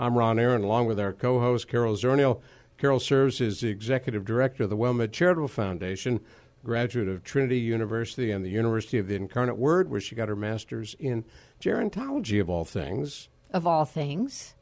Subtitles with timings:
[0.00, 2.40] I'm Ron Aaron, along with our co-host Carol Zernial.
[2.76, 6.20] Carol serves as the executive director of the WellMed Charitable Foundation,
[6.62, 10.36] graduate of Trinity University and the University of the Incarnate Word, where she got her
[10.36, 11.24] master's in
[11.60, 13.28] gerontology, of all things.
[13.50, 14.54] Of all things.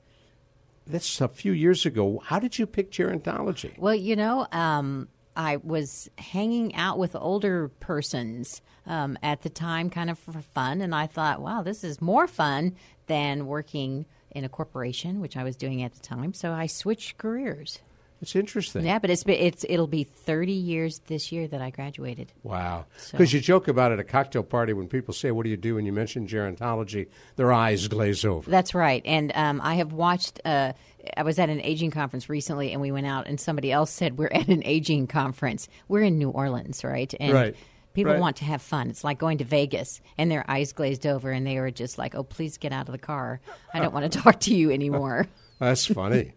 [0.87, 2.23] That's a few years ago.
[2.25, 3.79] How did you pick gerontology?
[3.79, 9.91] Well, you know, um, I was hanging out with older persons um, at the time,
[9.91, 12.75] kind of for fun, and I thought, wow, this is more fun
[13.07, 16.34] than working in a corporation, which I was doing at the time.
[16.34, 17.81] So I switched careers.
[18.23, 18.84] It's interesting.
[18.87, 22.33] Yeah, but it's it's it'll be 30 years this year that I graduated.
[22.42, 22.87] Wow.
[22.97, 25.57] So- Because you joke about at a cocktail party when people say, What do you
[25.59, 25.77] do?
[25.77, 28.51] and you mention gerontology, their eyes glaze over.
[28.51, 29.03] That's right.
[29.05, 30.41] And um, I have watched.
[30.47, 30.73] Uh,
[31.17, 34.17] I was at an aging conference recently, and we went out, and somebody else said,
[34.19, 35.69] "We're at an aging conference.
[35.87, 37.57] We're in New Orleans, right?" And Right.
[37.97, 38.20] People Right.
[38.20, 38.91] want to have fun.
[38.91, 42.14] It's like going to Vegas, and their eyes glazed over, and they were just like,
[42.14, 43.41] "Oh, please get out of the car.
[43.75, 45.27] I don't want to talk to you anymore."
[45.58, 46.33] That's funny.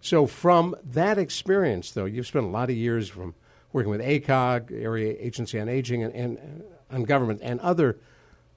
[0.00, 3.34] so, from that experience, though, you've spent a lot of years from
[3.72, 7.98] working with ACOG, Area Agency on Aging, and, and uh, on government, and other,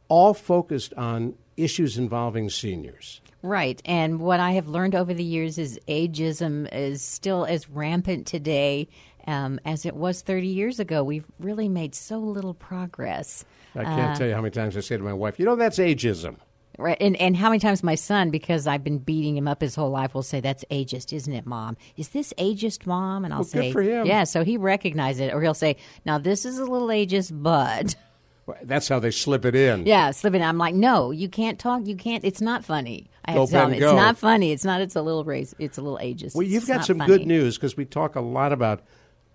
[0.10, 3.22] all focused on issues involving seniors.
[3.42, 3.82] Right.
[3.86, 8.90] And what I have learned over the years is ageism is still as rampant today
[9.28, 11.04] um, as it was 30 years ago.
[11.04, 13.46] We've really made so little progress.
[13.76, 15.80] I can't tell you how many times I say to my wife, "You know, that's
[15.80, 16.36] ageism."
[16.78, 19.76] Right, and and how many times my son, because I've been beating him up his
[19.76, 21.78] whole life, will say, "That's ageist, isn't it, mom?
[21.98, 24.04] Is this ageist, mom?" And I'll Well, say.
[24.06, 27.96] "Yeah." So he recognizes it, or he'll say, "Now this is a little ageist, but
[28.48, 29.86] Well, That's how they slip it in.
[29.88, 31.88] yeah, slipping." I'm like, "No, you can't talk.
[31.88, 32.24] You can't.
[32.26, 34.52] It's not funny." I have Go, to tell Ben, "It's not funny.
[34.52, 34.82] It's not.
[34.82, 35.56] It's a little race.
[35.60, 37.18] It's a little ageist." Well, you've It's got some funny.
[37.18, 38.82] good news because we talk a lot about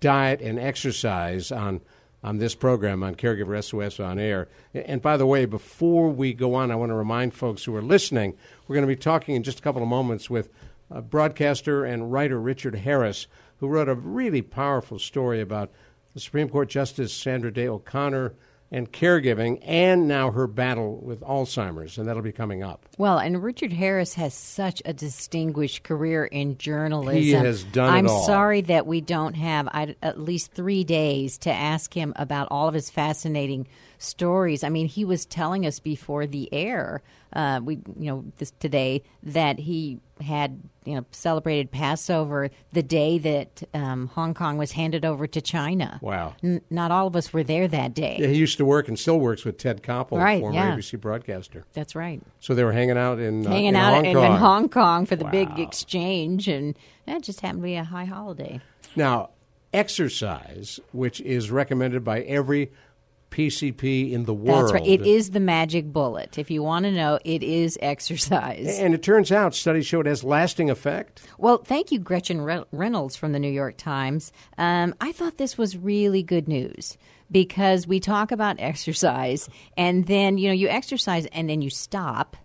[0.00, 1.81] diet and exercise on
[2.22, 4.49] on this program on Caregiver SOS on air.
[4.75, 7.83] And by the way, before we go on, I want to remind folks who are
[7.83, 10.50] listening, we're going to be talking in just a couple of moments with
[10.91, 13.27] uh, broadcaster and writer Richard Harris,
[13.59, 15.71] who wrote a really powerful story about
[16.12, 18.34] the Supreme Court Justice Sandra Day O'Connor
[18.73, 22.87] and caregiving, and now her battle with Alzheimer's, and that'll be coming up.
[22.99, 27.21] Well, and Richard Harris has such a distinguished career in journalism.
[27.21, 31.53] He has done it I'm sorry that we don't have at least three days to
[31.53, 33.67] ask him about all of his fascinating
[34.00, 34.65] stories.
[34.65, 37.03] I mean, he was telling us before the air,
[37.33, 43.19] uh, we you know this today that he had you know celebrated Passover the day
[43.19, 45.99] that um, Hong Kong was handed over to China.
[46.03, 46.34] Wow.
[46.43, 48.16] N- not all of us were there that day.
[48.19, 50.75] Yeah, he used to work and still works with Ted Koppel, Right, former yeah.
[50.77, 51.65] ABC broadcaster.
[51.72, 52.21] That's right.
[52.41, 54.25] So they were hanging out in uh, hanging in out Hong in, Kong.
[54.25, 55.31] in Hong Kong for the Wow.
[55.31, 56.75] big exchange, and
[57.06, 58.60] that just happened to be a high holiday.
[58.97, 59.31] Now,
[59.94, 62.71] exercise, which is recommended by every
[63.31, 64.65] PCP in the world.
[64.65, 64.87] That's right.
[64.87, 66.39] It is the magic bullet.
[66.39, 68.79] If you want to know, it is exercise.
[68.79, 71.23] And it turns out studies show it has lasting effect.
[71.39, 74.33] Well, thank you, Gretchen Re- Reynolds from the New York Times.
[74.59, 76.99] Um, I thought this was really good news
[77.31, 82.37] because we talk about exercise, and then you know you exercise, and then you stop,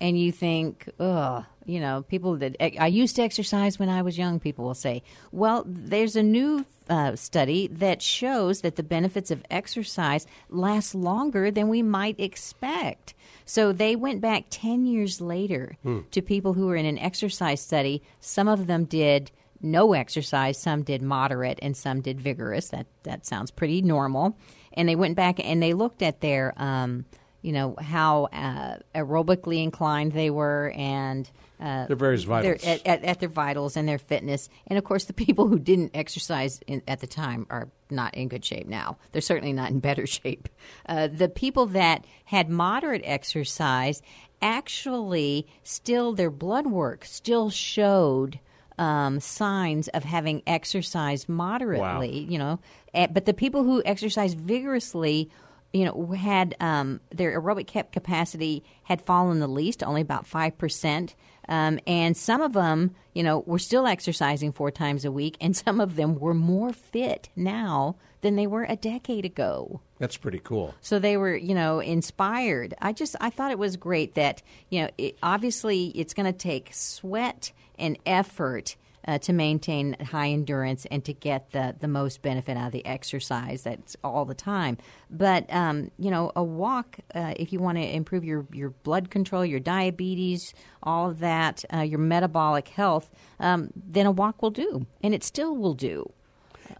[0.00, 4.16] and you think, ugh, you know, people that I used to exercise when I was
[4.16, 4.38] young.
[4.38, 9.42] People will say, well, there's a new uh, study that shows that the benefits of
[9.50, 13.14] exercise last longer than we might expect.
[13.44, 15.76] So they went back 10 years later
[16.12, 18.02] to people who were in an exercise study.
[18.20, 22.68] Some of them did no exercise, some did moderate, and some did vigorous.
[22.68, 24.36] That, that sounds pretty normal.
[24.72, 26.54] And they went back and they looked at their.
[26.56, 27.06] Um,
[27.46, 32.60] you know how uh, aerobically inclined they were and uh, Their various vitals.
[32.62, 34.48] their- at, at, at their vitals and their fitness.
[34.66, 38.28] And of course, the people who didn't exercise in, at the time are not in
[38.28, 38.98] good shape now.
[39.12, 40.48] They're certainly not in better shape.
[40.86, 44.02] Uh, the people that had moderate exercise
[44.42, 48.38] actually still their blood work still showed
[48.78, 52.18] um, signs of having exercised moderately.
[52.18, 52.58] You know,
[52.94, 55.28] Eh, but the people who exercised vigorously
[55.76, 60.56] you know, had um, their aerobic cap- capacity had fallen the least, only about five
[60.56, 61.14] percent,
[61.48, 65.56] um, and some of them, you know, were still exercising four times a week, and
[65.56, 69.80] some of them were more fit now than they were a decade ago.
[69.98, 70.74] That's pretty cool.
[70.80, 72.74] So they were, you know, inspired.
[72.80, 76.36] I just I thought it was great that you know, it, obviously it's going to
[76.36, 78.76] take sweat and effort.
[79.06, 82.84] Uh, to maintain high endurance and to get the, the most benefit out of the
[82.84, 84.76] exercise that's all the time.
[85.08, 89.08] But, um, you know, a walk, uh, if you want to improve your, your blood
[89.08, 94.50] control, your diabetes, all of that, uh, your metabolic health, um, then a walk will
[94.50, 94.86] do.
[95.04, 96.12] And it still will do.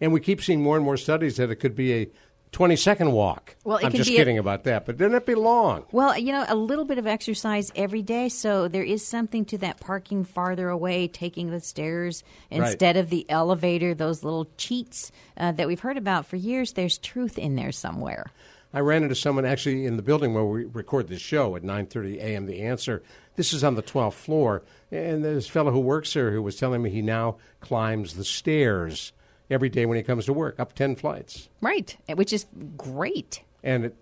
[0.00, 2.08] And we keep seeing more and more studies that it could be a
[2.52, 3.56] 20 second walk.
[3.64, 5.84] Well, I'm just be a- kidding about that, but didn't it be long?
[5.92, 8.28] Well, you know, a little bit of exercise every day.
[8.28, 13.28] So there is something to that parking farther away, taking the stairs instead of the
[13.28, 16.72] elevator, those little cheats uh, that we've heard about for years.
[16.72, 18.30] There's truth in there somewhere.
[18.72, 22.18] I ran into someone actually in the building where we record this show at 9:30
[22.18, 22.46] a.m.
[22.46, 23.02] The answer.
[23.36, 26.82] This is on the 12th floor, and this fellow who works here who was telling
[26.82, 29.12] me he now climbs the stairs
[29.50, 32.46] every day when he comes to work, up 10 flights, Right, which is
[32.76, 33.42] great.
[33.62, 33.94] and it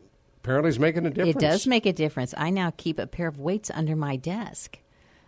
[0.43, 1.37] apparently is making a difference.
[1.37, 2.35] It does make a difference.
[2.37, 4.79] I now keep a pair of weights under my desk.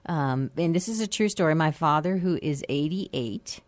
[0.07, 1.55] Um, and this is a true story.
[1.55, 3.61] My father, who is 88,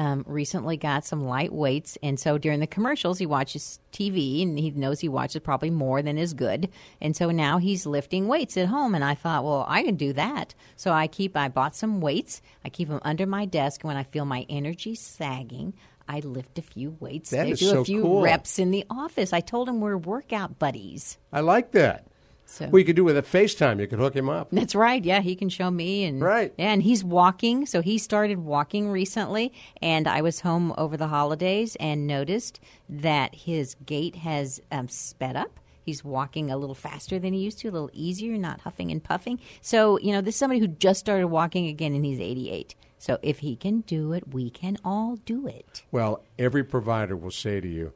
[0.00, 1.98] um, recently got some light weights.
[2.02, 6.00] And so during the commercials, he watches TV and he knows he watches probably more
[6.00, 6.70] than is good.
[7.02, 8.94] And so now he's lifting weights at home.
[8.94, 10.54] And I thought, well, I can do that.
[10.76, 12.40] So I keep, I bought some weights.
[12.64, 13.82] I keep them under my desk.
[13.82, 15.74] When I feel my energy sagging,
[16.08, 17.28] I lift a few weights.
[17.28, 18.22] That I do so a few cool.
[18.22, 19.34] reps in the office.
[19.34, 21.18] I told him we're workout buddies.
[21.30, 22.06] I like that.
[22.50, 23.78] So Well, you could do it with a FaceTime.
[23.80, 24.48] You could hook him up.
[24.50, 25.04] that's right.
[25.04, 26.52] Yeah, he can show me and Right.
[26.58, 27.64] Yeah, and he's walking.
[27.64, 32.58] So he started walking recently, and I was home over the holidays and noticed
[32.88, 35.60] that his gait has um, sped up.
[35.82, 39.02] He's walking a little faster than he used to, a little easier, not huffing and
[39.02, 39.38] puffing.
[39.60, 42.74] So you know, this is somebody who just started walking again, and he's 88.
[42.98, 45.82] So if he can do it, we can all do it.
[45.90, 47.92] Well, every provider will say to you,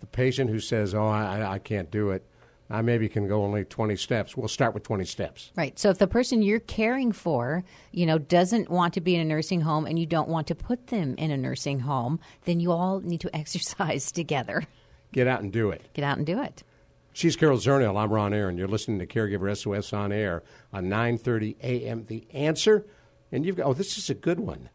[0.00, 2.24] the patient who says, "Oh, I- I can't do it,"
[2.68, 4.36] I maybe can go only 20 steps.
[4.36, 5.52] We'll start with 20 steps.
[5.56, 5.78] Right.
[5.78, 9.24] So if the person you're caring for, you know, doesn't want to be in a
[9.24, 12.72] nursing home and you don't want to put them in a nursing home, then you
[12.72, 14.64] all need to exercise together.
[15.12, 15.82] Get out and do it.
[15.94, 16.62] Get out and do it.
[17.12, 17.96] She's Carol Zernial.
[17.96, 18.58] I'm Ron Aaron.
[18.58, 22.04] You're listening to Caregiver SOS on air on 9:30 a.m.
[22.04, 22.84] The answer,
[23.32, 24.68] and you've got oh, this is a good one.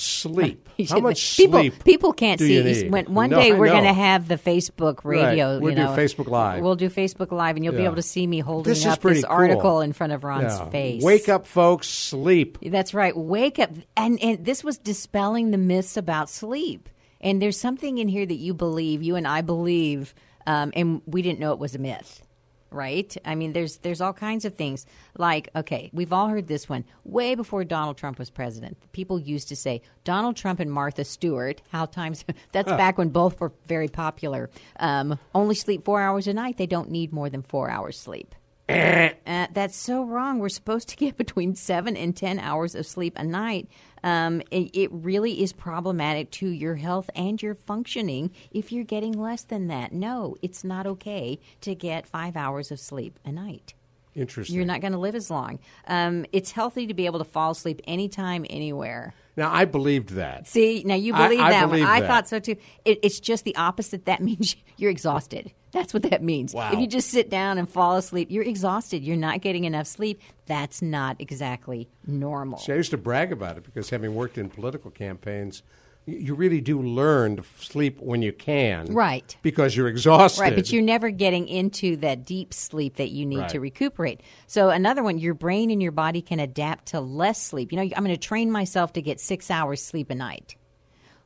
[0.00, 0.68] Sleep.
[0.88, 1.82] How much people, sleep?
[1.82, 2.52] People can't see.
[2.54, 2.92] you you need?
[2.92, 5.54] When, one No, day we're going to have the Facebook radio.
[5.54, 5.60] Right.
[5.62, 5.82] We'll you do.
[5.86, 6.62] Facebook Live.
[6.62, 9.24] We'll do Facebook Live, and you'll be able to see me holding This up this
[9.24, 9.32] cool.
[9.32, 10.68] article in front of Ron's Yeah.
[10.70, 11.02] face.
[11.02, 11.88] Wake up, folks.
[11.88, 12.58] Sleep.
[12.62, 13.16] That's right.
[13.16, 13.70] Wake up.
[13.96, 16.88] And, and this was dispelling the myths about sleep.
[17.20, 20.14] And there's something in here that you believe, you and I believe,
[20.46, 22.22] um, and we didn't know it was a myth.
[22.70, 23.16] Right?
[23.24, 24.86] I mean, there's there's all kinds of things.
[25.16, 26.84] Like, okay, we've all heard this one.
[27.04, 31.62] Way before Donald Trump was president, people used to say Donald Trump and Martha Stewart.
[31.70, 32.24] How times?
[32.52, 34.50] That's back when both were very popular.
[34.78, 36.56] Um, only sleep four hours a night.
[36.56, 38.34] They don't need more than four hours sleep.
[38.68, 40.38] Uh, that's so wrong.
[40.38, 43.68] We're supposed to get between seven and ten hours of sleep a night.
[44.02, 49.12] Um, it, it really is problematic to your health and your functioning if you're getting
[49.12, 49.92] less than that.
[49.92, 53.74] No, it's not okay to get five hours of sleep a night.
[54.14, 54.56] Interesting.
[54.56, 55.60] You're not going to live as long.
[55.86, 59.14] Um, it's healthy to be able to fall asleep anytime, anywhere.
[59.36, 60.48] now I believed that.
[60.48, 61.70] See, now you believe I that.
[61.72, 62.56] I thought so too.
[62.84, 64.06] It, it's just the opposite.
[64.06, 65.52] That means you're exhausted.
[65.72, 66.54] That's what that means.
[66.54, 66.72] Wow.
[66.72, 69.02] If you just sit down and fall asleep, you're exhausted.
[69.02, 70.20] You're not getting enough sleep.
[70.46, 72.58] That's not exactly normal.
[72.58, 75.62] See, I used to brag about it because having worked in political campaigns,
[76.06, 78.86] you really do learn to sleep when you can.
[78.86, 79.36] Right.
[79.42, 80.40] Because you're exhausted.
[80.40, 84.22] Right, but you're never getting into that deep sleep that you need to recuperate.
[84.46, 87.72] So another one, your brain and your body can adapt to less sleep.
[87.72, 90.56] You know, I'm going to train myself to get six hours sleep a night.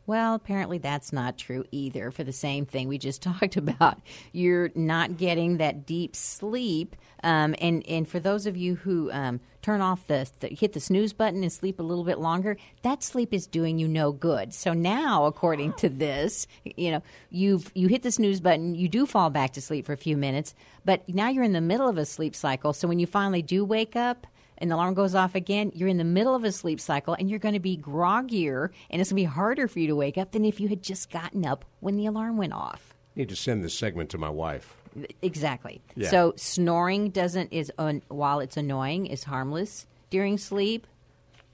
[0.06, 4.00] Well, apparently that's not true either for the same thing we just talked about.
[4.32, 6.96] You're not getting that deep sleep.
[7.22, 10.80] Um, and, and for those of you who um, turn off the, the hit the
[10.80, 14.52] snooze button and sleep a little bit longer, that sleep is doing you no good.
[14.52, 19.06] So now, according to this, you know, you've you hit the snooze button, you do
[19.06, 20.54] fall back to sleep for a few minutes,
[20.84, 22.72] but now you're in the middle of a sleep cycle.
[22.72, 24.26] So when you finally do wake up,
[24.62, 27.28] and the alarm goes off again, you're in the middle of a sleep cycle and
[27.28, 30.16] you're going to be groggier and it's going to be harder for you to wake
[30.16, 32.94] up than if you had just gotten up when the alarm went off.
[33.16, 34.76] I need to send this segment to my wife.
[35.20, 35.82] Exactly.
[35.96, 36.10] Yeah.
[36.10, 40.86] So snoring doesn't is un, while it's annoying is harmless during sleep.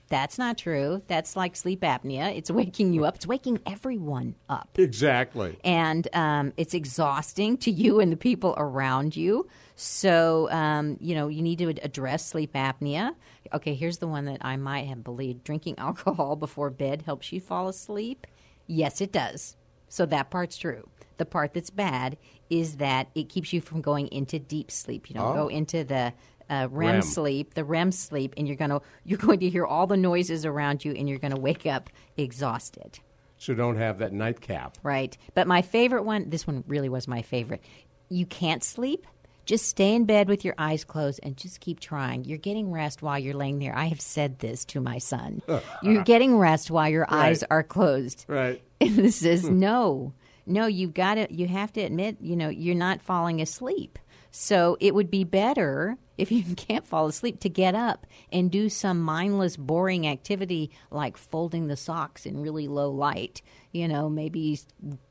[0.09, 1.03] That's not true.
[1.07, 2.35] That's like sleep apnea.
[2.35, 3.17] It's waking you up.
[3.17, 4.71] It's waking everyone up.
[4.77, 5.59] Exactly.
[5.65, 9.47] And um, it's exhausting to you and the people around you.
[9.77, 13.15] So, um, you know, you need to address sleep apnea.
[13.53, 17.41] Okay, here's the one that I might have believed drinking alcohol before bed helps you
[17.41, 18.27] fall asleep.
[18.67, 19.57] Yes, it does.
[19.89, 20.89] So that part's true.
[21.19, 22.17] The part that's bad
[22.49, 25.09] is that it keeps you from going into deep sleep.
[25.11, 26.15] You don't go into the
[26.51, 27.03] uh, REM, REM.
[27.03, 30.85] sleep, the REM sleep, and you're gonna you're going to hear all the noises around
[30.85, 32.99] you, and you're going to wake up exhausted.
[33.39, 34.77] So don't have that nightcap.
[34.83, 35.17] Right.
[35.35, 37.63] But my favorite one, this one really was my favorite.
[38.09, 39.07] You can't sleep.
[39.47, 42.25] Just stay in bed with your eyes closed and just keep trying.
[42.25, 43.75] You're getting rest while you're laying there.
[43.75, 45.41] I have said this to my son.
[45.83, 48.27] You're getting rest while your eyes are closed.
[48.29, 48.61] Right.
[48.79, 50.13] And this is no,
[50.45, 50.67] no.
[50.67, 51.33] You've got to.
[51.33, 52.19] You have to admit.
[52.21, 53.99] You know, you're not falling asleep.
[54.41, 58.69] So it would be better if you can't fall asleep to get up and do
[58.69, 63.43] some mindless, boring activity like folding the socks in really low light.
[63.73, 64.61] You know, maybe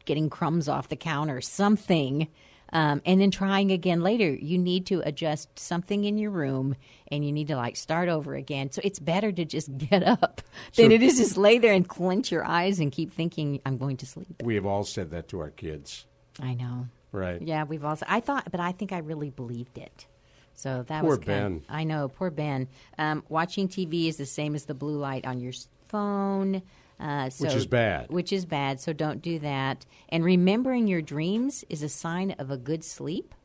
[0.05, 2.29] getting crumbs off the counter, something.
[2.71, 4.29] Um, and then trying again later.
[4.29, 6.75] You need to adjust something in your room
[7.09, 8.71] and you need to like start over again.
[8.71, 10.41] So it's better to just get up
[10.75, 13.97] than it is just lay there and clench your eyes and keep thinking, I'm going
[13.97, 14.41] to sleep.
[14.41, 16.05] We have all said that to our kids.
[16.41, 16.87] I know.
[17.17, 17.41] Right.
[17.41, 18.05] Yeah, we've also.
[18.07, 20.05] I thought, but I think I really believed it.
[20.53, 21.65] So that Poor was kind Ben.
[21.69, 22.67] I know, poor Ben.
[22.97, 25.53] Um, watching TV is the same as the blue light on your
[25.87, 26.63] phone.
[26.99, 28.09] Uh, so, Which is bad.
[28.09, 28.79] Which is bad.
[28.81, 29.85] So don't do that.
[30.09, 33.35] And remembering your dreams is a sign of a good sleep.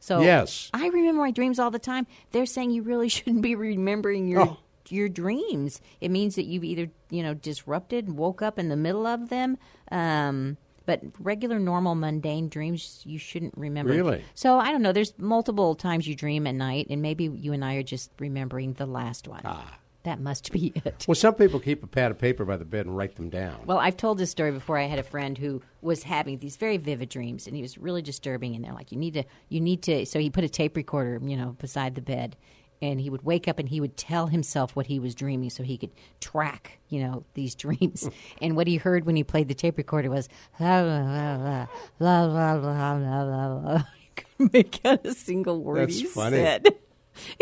[0.00, 0.70] So Yes.
[0.74, 2.06] I remember my dreams all the time.
[2.32, 4.56] They're saying you really shouldn't be remembering your Oh.
[4.88, 5.80] your dreams.
[6.00, 9.56] It means that you've either you know disrupted, woke up in the middle of them.
[9.92, 13.92] Um, but regular, normal, mundane dreams you shouldn't remember.
[13.92, 14.24] Really?
[14.34, 14.92] So I don't know.
[14.92, 18.74] There's multiple times you dream at night, and maybe you and I are just remembering
[18.74, 19.42] the last one.
[19.44, 19.78] Ah.
[20.04, 21.06] That must be it.
[21.08, 23.56] Well, some people keep a pad of paper by the bed and write them down.
[23.64, 24.76] Well, I've told this story before.
[24.76, 28.02] I had a friend who was having these very vivid dreams, and he was really
[28.02, 28.54] disturbing.
[28.54, 31.18] And they're like, "You need to, you need to." So he put a tape recorder,
[31.26, 32.36] you know, beside the bed,
[32.82, 35.62] and he would wake up and he would tell himself what he was dreaming, so
[35.62, 35.90] he could
[36.20, 38.08] track, you know, these dreams.
[38.42, 40.28] and what he heard when he played the tape recorder was
[40.60, 41.66] la la la
[42.00, 43.82] la la la la la la.
[43.98, 46.36] He couldn't make out a single word That's he funny.
[46.36, 46.68] said.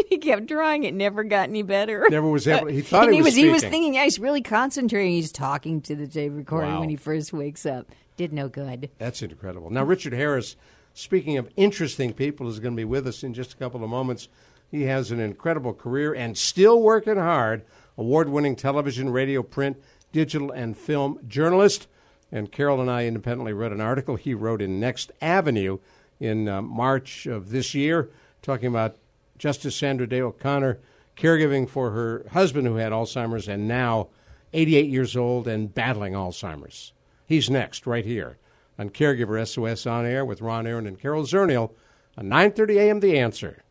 [0.08, 2.06] he kept trying; it never got any better.
[2.10, 2.68] Never was able.
[2.68, 5.12] He thought and he was he was thinking, yeah, he's really concentrating.
[5.12, 6.80] He's talking to the tape recorder Wow.
[6.80, 7.90] when he first wakes up.
[8.18, 8.90] Did no good.
[8.98, 9.70] That's incredible.
[9.70, 10.56] Now, Richard Harris,
[10.92, 13.88] speaking of interesting people, is going to be with us in just a couple of
[13.88, 14.28] moments.
[14.72, 17.62] He has an incredible career and still working hard.
[17.96, 21.86] Award winning television, radio, print, digital, and film journalist.
[22.32, 25.78] And Carol and I independently read an article he wrote in Next Avenue
[26.18, 28.10] in uh, March of this year,
[28.40, 28.96] talking about
[29.36, 30.80] Justice Sandra Day O'Connor
[31.16, 34.08] caregiving for her husband who had Alzheimer's and now
[34.54, 36.92] 88 years old and battling Alzheimer's.
[37.26, 38.38] He's next, right here
[38.78, 41.72] on Caregiver SOS On Air with Ron Aaron and Carol Zernial
[42.16, 43.00] on 9:30 a.m.
[43.00, 43.62] The Answer.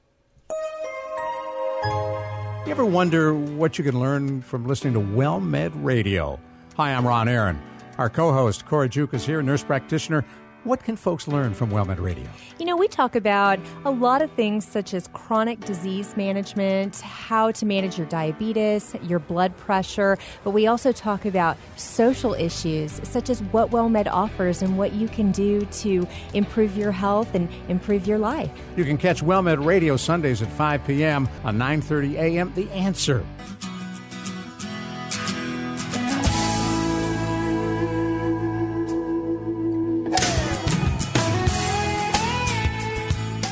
[2.71, 6.39] You ever wonder what you can learn from listening to WellMed Radio?
[6.77, 7.61] Hi, I'm Ron Aaron.
[7.97, 10.23] Our co host, Cora Juke, is here, nurse practitioner.
[10.63, 12.27] What can folks learn from WellMed Radio?
[12.59, 17.49] You know, we talk about a lot of things such as chronic disease management, how
[17.53, 23.31] to manage your diabetes, your blood pressure, but we also talk about social issues such
[23.31, 28.05] as what WellMed offers and what you can do to improve your health and improve
[28.05, 28.51] your life.
[28.75, 31.27] You can catch WellMed Radio Sundays at 5 p.m.
[31.43, 32.53] on 9:30 a.m.
[32.53, 33.25] The Answer.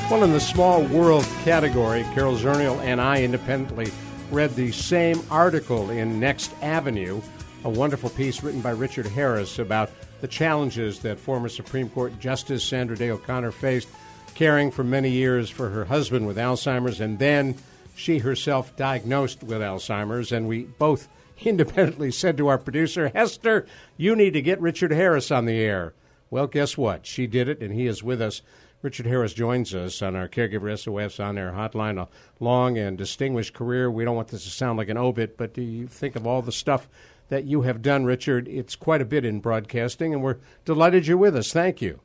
[0.10, 3.92] Well, in the small world category, Carol Zernial and I independently
[4.32, 7.22] read the same article in Next Avenue,
[7.64, 12.64] a wonderful piece written by Richard Harris about the challenges that former Supreme Court Justice
[12.64, 13.88] Sandra Day O'Connor faced
[14.34, 17.54] caring for many years for her husband with Alzheimer's, and then
[17.96, 20.32] she herself diagnosed with Alzheimer's.
[20.32, 21.08] And we both
[21.46, 25.94] independently said to our producer, Hester, you need to get Richard Harris on the air.
[26.32, 27.06] Well, guess what?
[27.06, 28.42] She did it, and he is with us.
[28.82, 32.02] Richard Harris joins us on our Caregiver SOS on air hotline.
[32.02, 32.08] A
[32.40, 33.92] long and distinguished career.
[33.92, 36.42] We don't want this to sound like an obit, but do you think of all
[36.42, 36.88] the stuff
[37.28, 38.48] that you have done, Richard?
[38.48, 41.52] It's quite a bit in broadcasting, and we're delighted you're with us.
[41.52, 42.00] Thank you.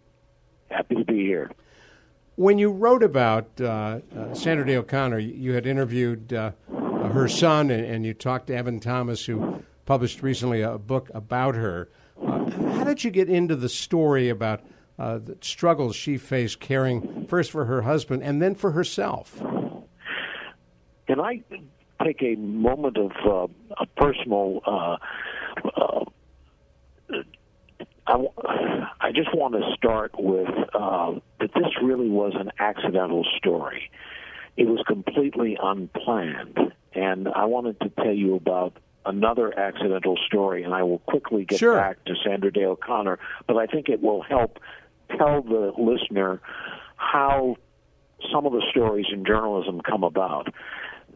[0.69, 1.53] Happy to be here.
[2.35, 7.71] When you wrote about uh, uh, Sandra Day O'Connor, you had interviewed uh, her son,
[7.71, 11.89] and, and, you talked to Evan Thomas, who published recently a book about her.
[12.21, 14.63] Uh, how did you get into the story about
[14.99, 19.41] uh, the struggles she faced caring first for her husband and then for herself?
[21.07, 21.43] Can I
[22.03, 23.47] take a moment of uh,
[23.79, 24.61] a personal?
[24.67, 24.97] Uh,
[25.77, 26.05] uh,
[28.07, 28.27] I,
[29.01, 33.91] I just want to start with uh, that this really was an accidental story.
[34.57, 36.59] It was completely unplanned,
[36.95, 41.59] and I wanted to tell you about another accidental story, and I will quickly get
[41.59, 41.77] sure.
[41.77, 44.59] back to Sandra Day O'Connor, but I think it will help
[45.17, 46.41] tell the listener
[46.97, 47.57] how
[48.33, 50.53] some of the stories in journalism come about.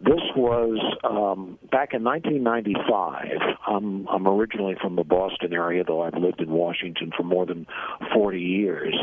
[0.00, 3.56] This was um, back in 1995.
[3.66, 7.66] I'm, I'm originally from the Boston area, though I've lived in Washington for more than
[8.14, 8.94] 40 years.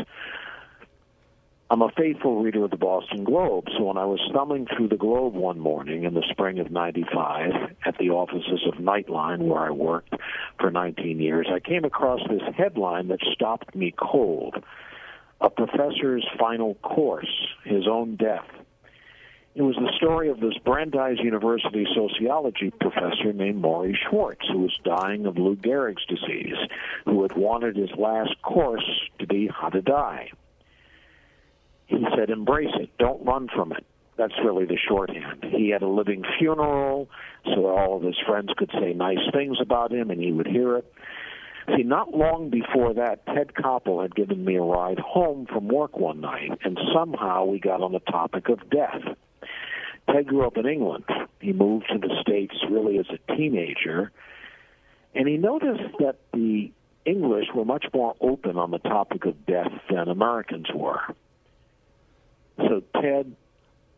[1.68, 4.96] I'm a faithful reader of the Boston Globe, so when I was thumbing through the
[4.96, 9.70] Globe one morning in the spring of 95 at the offices of Nightline, where I
[9.70, 10.14] worked
[10.60, 14.62] for 19 years, I came across this headline that stopped me cold.
[15.40, 18.46] A professor's final course, his own death.
[19.54, 24.78] It was the story of this Brandeis University sociology professor named Morrie Schwartz, who was
[24.84, 26.56] dying of Lou Gehrig's disease,
[27.06, 30.30] who had wanted his last course to be how to die
[31.86, 32.90] he said, embrace it.
[32.98, 33.84] Don't run from it.
[34.16, 35.44] That's really the shorthand.
[35.44, 37.08] He had a living funeral,
[37.44, 40.76] so all of his friends could say nice things about him, and he would hear
[40.76, 40.92] it.
[41.74, 45.96] See, not long before that, Ted Koppel had given me a ride home from work
[45.96, 49.02] one night, and somehow we got on the topic of death.
[50.08, 51.04] Ted grew up in England.
[51.40, 54.12] He moved to the States really as a teenager,
[55.14, 56.70] and he noticed that the
[57.04, 61.00] English were much more open on the topic of death than Americans were.
[62.58, 63.34] So Ted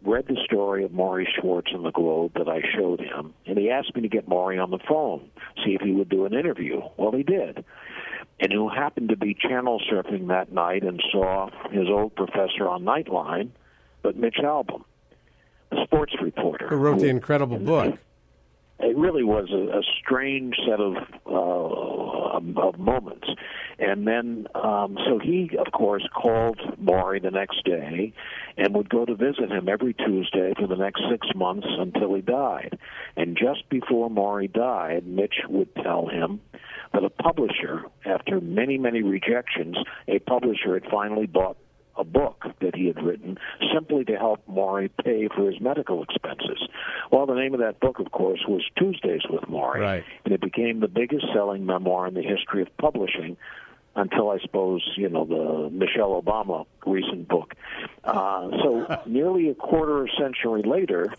[0.02, 3.70] read the story of Morrie Schwartz in the Globe that I showed him, and he
[3.70, 5.30] asked me to get Morrie on the phone,
[5.64, 6.80] see if he would do an interview.
[6.96, 7.64] Well, he did.
[8.40, 12.84] And who happened to be channel surfing that night and saw his old professor on
[12.84, 13.50] Nightline,
[14.02, 14.84] but Mitch Albom,
[15.72, 16.68] a sports reporter.
[16.68, 17.98] Who wrote the incredible book.
[18.80, 23.26] It really was a, a strange set of, uh, of moments.
[23.78, 28.12] And then, um, so he, of course, called Morrie the next day
[28.56, 32.20] and would go to visit him every Tuesday for the next six months until he
[32.20, 32.78] died.
[33.16, 36.40] And just before Morrie died, Mitch would tell him
[36.92, 39.76] that a publisher, after many, many rejections,
[40.08, 41.56] a publisher had finally bought
[41.96, 43.38] a book that he had written
[43.74, 46.68] simply to help Morrie pay for his medical expenses.
[47.10, 50.04] Well, the name of that book, of course, was Tuesdays with Morrie, right.
[50.24, 53.36] and it became the biggest selling memoir in the history of publishing
[53.98, 57.54] until I suppose you know the Michelle Obama recent book.
[58.04, 61.12] Uh, so nearly a quarter of a century later,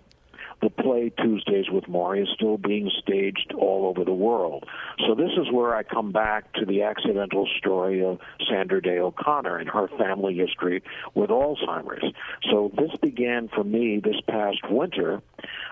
[0.62, 4.66] the play Tuesdays with Morrie is still being staged all over the world.
[5.08, 8.20] So this is where I come back to the accidental story of
[8.50, 12.14] Sandra Day O'Connor and her family history with Alzheimer's.
[12.52, 15.22] So this began for me this past winter.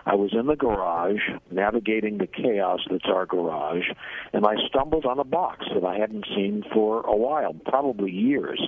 [0.05, 1.21] I was in the garage
[1.51, 3.89] navigating the chaos that's our garage,
[4.31, 8.61] and I stumbled on a box that I hadn't seen for a while, probably years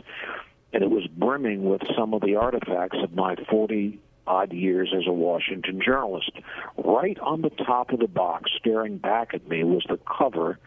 [0.71, 5.07] and it was brimming with some of the artifacts of my 40 odd years as
[5.07, 6.31] a Washington journalist.
[6.77, 10.59] Right on the top of the box, staring back at me, was the cover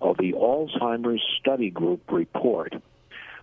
[0.00, 2.74] of the Alzheimer's Study Group report.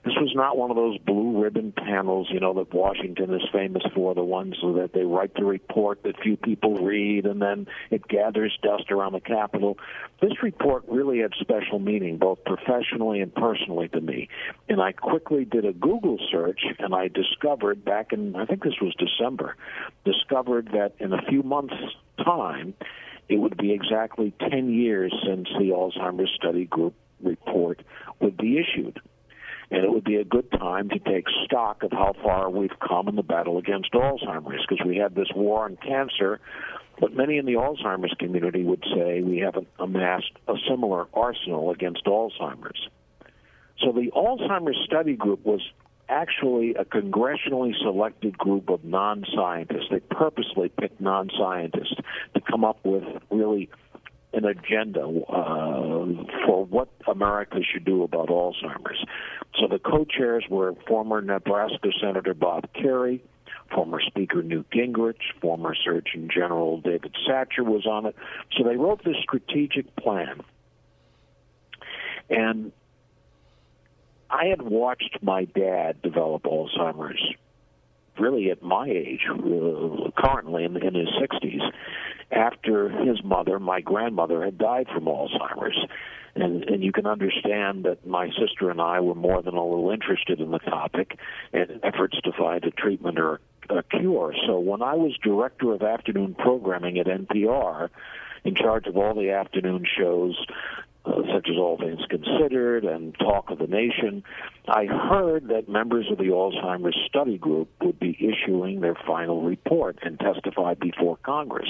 [0.04, 3.84] This was not one of those blue ribbon panels, you know, that Washington is famous
[3.94, 8.08] for, the ones that they write the report that few people read and then it
[8.08, 9.78] gathers dust around the Capitol.
[10.20, 14.28] This report really had special meaning, both professionally and personally to me.
[14.68, 18.82] And I quickly did a Google search and I discovered back in, I think this
[18.82, 19.56] was December,
[20.04, 21.76] discovered that in a few months'
[22.18, 22.74] time,
[23.30, 27.84] it would be exactly 10 years since the Alzheimer's Study Group report
[28.20, 29.00] would be issued
[29.71, 33.07] and it would be a good time to take stock of how far we've come
[33.07, 36.41] in the battle against Alzheimer's because we had this war on cancer.
[36.99, 42.05] But many in the Alzheimer's community would say we haven't amassed a similar arsenal against
[42.05, 42.89] Alzheimer's.
[43.79, 45.62] So the Alzheimer's Study Group was
[46.10, 49.88] actually a congressionally selected group of non scientists.
[49.89, 51.95] They purposely picked non scientists
[52.36, 53.69] to come up with really
[54.34, 56.06] an agenda uh,
[56.46, 59.04] for what America should do about Alzheimer's.
[59.60, 63.20] So the co-chairs were former Nebraska Senator Bob Kerrey,
[63.74, 68.15] former Speaker Newt Gingrich, former Surgeon General David Satcher was on it.
[68.58, 70.41] So they wrote this strategic plan.
[72.30, 72.72] And
[74.30, 77.22] I had watched my dad develop Alzheimer's
[78.17, 81.72] really at my age, uh, currently in, in his 60s,
[82.32, 85.78] after his mother, my grandmother, had died from Alzheimer's.
[86.34, 89.91] And, and you can understand that my sister and I were more than a little
[89.91, 91.17] interested in the topic
[91.52, 94.34] and efforts to find a treatment or a cure.
[94.48, 97.89] So when I was director of afternoon programming at NPR,
[98.44, 100.38] in charge of all the afternoon shows,
[101.06, 104.24] uh, such as All Things Considered and Talk of the Nation,
[104.67, 110.00] I heard that members of the Alzheimer's Study Group would be issuing their final report
[110.04, 111.70] and testify before Congress.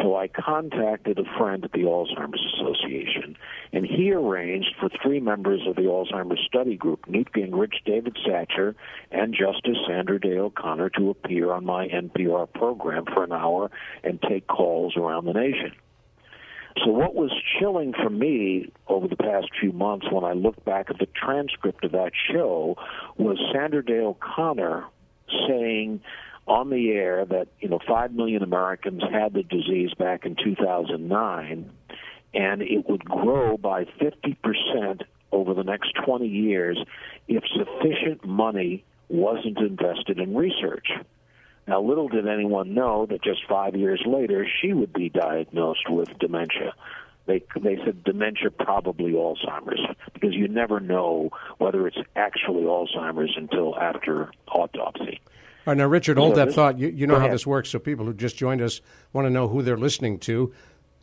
[0.00, 3.36] So I contacted a friend at the Alzheimer's Association,
[3.74, 8.74] and he arranged for three members of the Alzheimer's Study Group, Newt Gingrich, David Satcher,
[9.10, 13.70] and Justice Sandra Day O'Connor, to appear on my NPR program for an hour
[14.02, 15.72] and take calls around the nation.
[16.82, 20.88] So, what was chilling for me over the past few months when I looked back
[20.88, 22.78] at the transcript of that show
[23.18, 24.86] was Sandra Day O'Connor
[25.46, 26.00] saying
[26.46, 31.70] on the air that you know five million Americans had the disease back in 2009,
[32.34, 36.78] and it would grow by 50 percent over the next 20 years
[37.26, 40.88] if sufficient money wasn't invested in research.
[41.66, 46.08] Now, little did anyone know that just five years later, she would be diagnosed with
[46.18, 46.74] dementia.
[47.26, 49.80] They they said dementia, probably Alzheimer's,
[50.12, 55.20] because you never know whether it's actually Alzheimer's until after autopsy.
[55.64, 56.76] All right, now, Richard, hold that thought.
[56.76, 57.34] You, you know how ahead.
[57.34, 58.80] this works, so people who just joined us
[59.12, 60.52] want to know who they're listening to.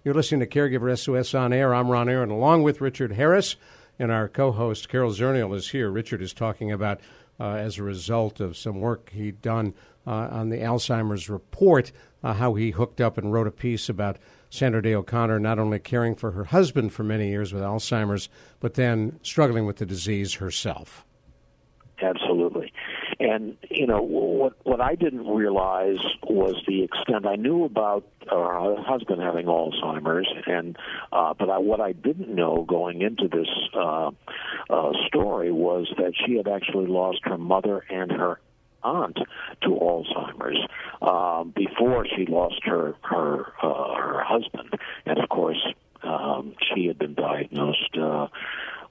[0.03, 1.73] You're listening to Caregiver SOS on air.
[1.73, 3.55] I'm Ron Aaron, along with Richard Harris,
[3.97, 5.89] and our co-host Carol Zernial is here.
[5.89, 6.99] Richard is talking about,
[7.39, 9.73] uh, as a result of some work he'd done
[10.05, 14.17] uh, on the Alzheimer's report, uh, how he hooked up and wrote a piece about
[14.49, 18.27] Sandra Day O'Connor not only caring for her husband for many years with Alzheimer's,
[18.59, 21.05] but then struggling with the disease herself.
[22.01, 22.48] Absolutely.
[23.29, 24.53] And you know what?
[24.63, 27.27] What I didn't realize was the extent.
[27.27, 30.75] I knew about her husband having Alzheimer's, and
[31.11, 34.09] uh, but I, what I didn't know going into this uh,
[34.71, 38.39] uh, story was that she had actually lost her mother and her
[38.83, 39.17] aunt
[39.61, 40.59] to Alzheimer's
[41.03, 44.73] um, before she lost her her uh, her husband,
[45.05, 45.63] and of course
[46.01, 47.95] um, she had been diagnosed.
[47.95, 48.27] Uh,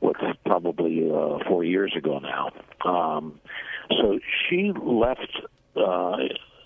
[0.01, 0.15] what
[0.47, 2.51] probably uh, four years ago now.
[2.85, 3.41] Um,
[3.91, 5.31] so she left
[5.77, 6.17] uh,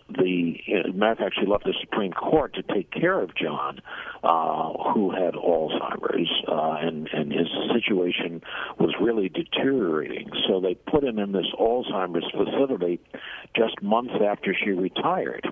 [0.08, 3.80] the a matter of fact, she left the Supreme Court to take care of John,
[4.22, 8.42] uh, who had Alzheimer's, uh, and and his situation
[8.78, 10.30] was really deteriorating.
[10.46, 13.00] So they put him in this Alzheimer's facility
[13.56, 15.46] just months after she retired,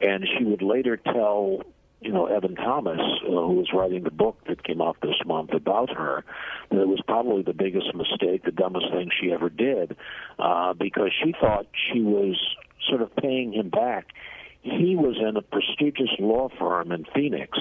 [0.00, 1.62] and she would later tell
[2.00, 5.52] you know, Evan Thomas, uh, who was writing the book that came out this month
[5.52, 6.24] about her,
[6.70, 9.96] that it was probably the biggest mistake, the dumbest thing she ever did,
[10.38, 12.38] uh, because she thought she was
[12.88, 14.06] sort of paying him back.
[14.62, 17.58] He was in a prestigious law firm in Phoenix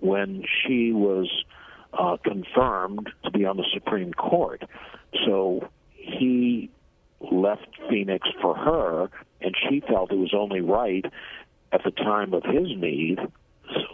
[0.00, 1.44] when she was
[1.92, 4.62] uh, confirmed to be on the Supreme Court.
[5.26, 6.70] So he
[7.20, 11.04] left Phoenix for her, and she felt it was only right
[11.72, 13.18] at the time of his need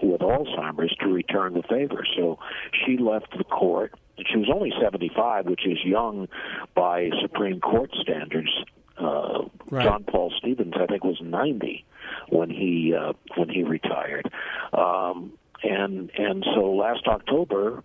[0.03, 2.05] with Alzheimer's to return the favor.
[2.17, 2.39] So
[2.85, 3.95] she left the court,
[4.31, 6.29] she was only 75, which is young
[6.75, 8.51] by Supreme Court standards.
[8.99, 9.85] Uh, Right.
[9.85, 11.85] John Paul Stevens, I think, was 90
[12.29, 14.29] when he uh, when he retired,
[14.73, 17.85] um, and and so last October,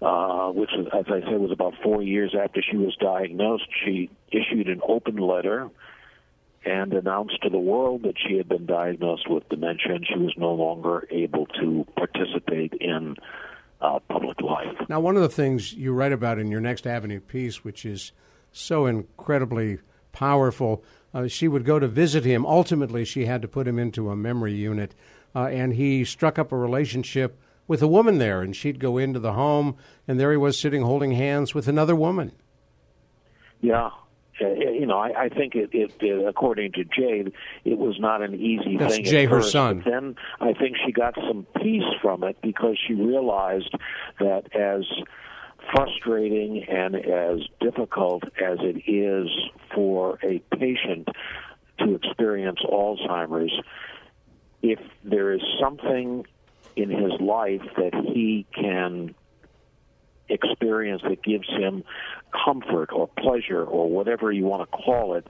[0.00, 4.68] uh, which as I said was about four years after she was diagnosed, she issued
[4.68, 5.68] an open letter
[6.64, 10.34] and announced to the world that she had been diagnosed with dementia and she was
[10.36, 13.16] no longer able to participate in
[13.80, 14.76] uh, public life.
[14.88, 18.12] Now, one of the things you write about in your Next Avenue piece, which is
[18.50, 19.78] so incredibly
[20.12, 20.82] powerful,
[21.14, 22.44] uh, she would go to visit him.
[22.44, 24.94] Ultimately, she had to put him into a memory unit,
[25.34, 29.20] uh, and he struck up a relationship with a woman there, and she'd go into
[29.20, 32.32] the home, and there he was sitting holding hands with another woman.
[33.60, 33.90] Yeah.
[34.40, 37.24] Uh, you know, I, I think it, it, it, according to Jay,
[37.64, 39.04] it was not an easy That's thing.
[39.04, 39.80] Jay, at her son.
[39.80, 43.74] But then I think she got some peace from it because she realized
[44.20, 44.84] that as
[45.72, 49.28] frustrating and as difficult as it is
[49.74, 51.08] for a patient
[51.80, 53.52] to experience Alzheimer's,
[54.62, 56.26] if there is something
[56.76, 59.14] in his life that he can
[60.28, 61.84] experience that gives him
[62.44, 65.26] comfort or pleasure or whatever you want to call it,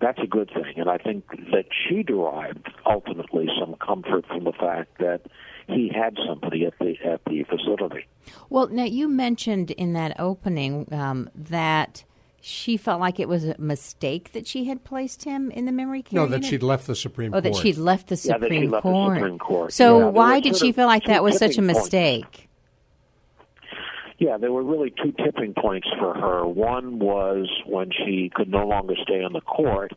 [0.00, 0.74] that's a good thing.
[0.76, 5.22] And I think that she derived ultimately some comfort from the fact that
[5.66, 8.06] he had somebody at the at the facility.
[8.48, 12.04] Well, now you mentioned in that opening um, that
[12.40, 16.02] she felt like it was a mistake that she had placed him in the memory
[16.02, 16.18] care.
[16.18, 16.48] No, that unit?
[16.48, 17.44] she'd left the Supreme Oh, Court.
[17.44, 19.16] that she'd left the Yeah, that she Supreme left the Court.
[19.18, 19.72] Supreme Court.
[19.74, 22.22] So Yeah, why did she feel like that was such a mistake?
[22.24, 22.46] points.
[24.20, 26.46] Yeah, there were really two tipping points for her.
[26.46, 29.92] One was when she could no longer stay on the court,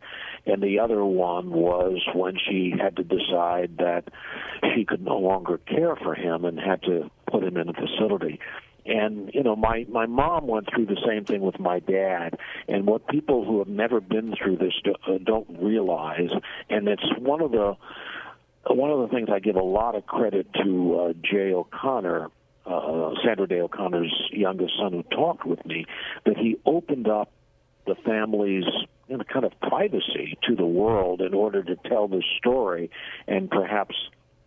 [0.46, 4.04] and the other one was when she had to decide that
[4.74, 8.40] she could no longer care for him and had to put him in a facility.
[8.86, 12.38] And you know, my my mom went through the same thing with my dad.
[12.66, 14.72] And what people who have never been through this
[15.06, 16.30] uh, don't realize,
[16.70, 17.76] and it's one of the
[18.70, 22.30] one of the things I give a lot of credit to uh, Jay O'Connor,
[22.66, 25.86] uh, Sandra Day O'Connor's youngest son, who talked with me,
[26.24, 27.30] that he opened up
[27.86, 28.64] the family's
[29.08, 32.90] you know, kind of privacy to the world in order to tell the story
[33.26, 33.94] and perhaps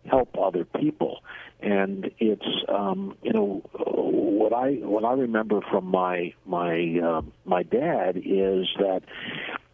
[0.06, 1.22] help other people.
[1.60, 7.62] And it's um, you know what I what I remember from my my uh, my
[7.62, 9.02] dad is that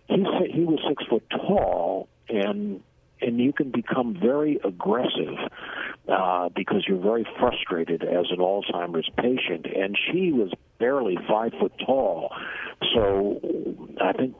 [0.08, 2.82] he he was six foot tall and
[3.20, 5.36] and you can become very aggressive
[6.08, 9.66] uh, because you're very frustrated as an Alzheimer's patient.
[9.66, 12.30] And she was barely five foot tall,
[12.94, 13.40] so
[14.00, 14.34] I think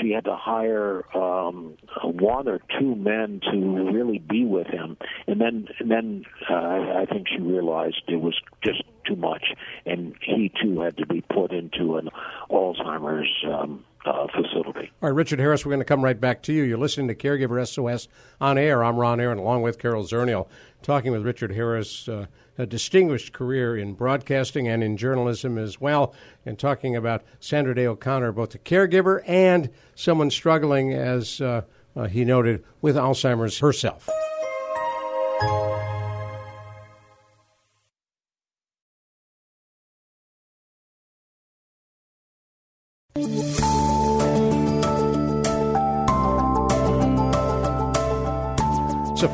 [0.00, 4.96] she had to hire um, one or two men to really be with him.
[5.26, 9.44] And then, and then uh, I think she realized it was just too much,
[9.84, 12.10] and he too had to be put into an
[12.50, 13.30] Alzheimer's.
[13.46, 14.90] Um, uh, facility.
[15.02, 16.62] All right, Richard Harris, we're going to come right back to you.
[16.62, 18.08] You're listening to Caregiver SOS
[18.40, 18.82] on air.
[18.84, 20.48] I'm Ron Aaron, along with Carol Zernial,
[20.82, 22.26] talking with Richard Harris, uh,
[22.58, 26.14] a distinguished career in broadcasting and in journalism as well,
[26.44, 31.62] and talking about Sandra Day O'Connor, both a caregiver and someone struggling, as uh,
[31.94, 34.08] uh, he noted, with Alzheimer's herself.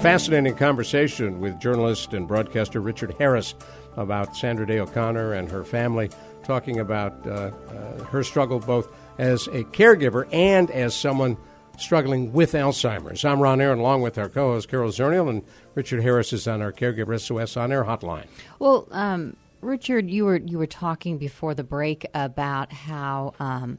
[0.03, 3.55] Fascinating conversation with journalist and broadcaster Richard Harris
[3.97, 6.11] about Sandra Day O'Connor and her family,
[6.43, 8.88] talking about uh, uh, her struggle both
[9.19, 11.37] as a caregiver and as someone
[11.79, 13.25] struggling with Alzheimer's.
[13.25, 15.45] I'm Ron Aaron, along with our co host Carol Zernial, and
[15.77, 18.27] Richard Harris is on our Caregiver SOS on air hotline.
[18.59, 23.79] Well, um, Richard, you were you were talking before the break about how um,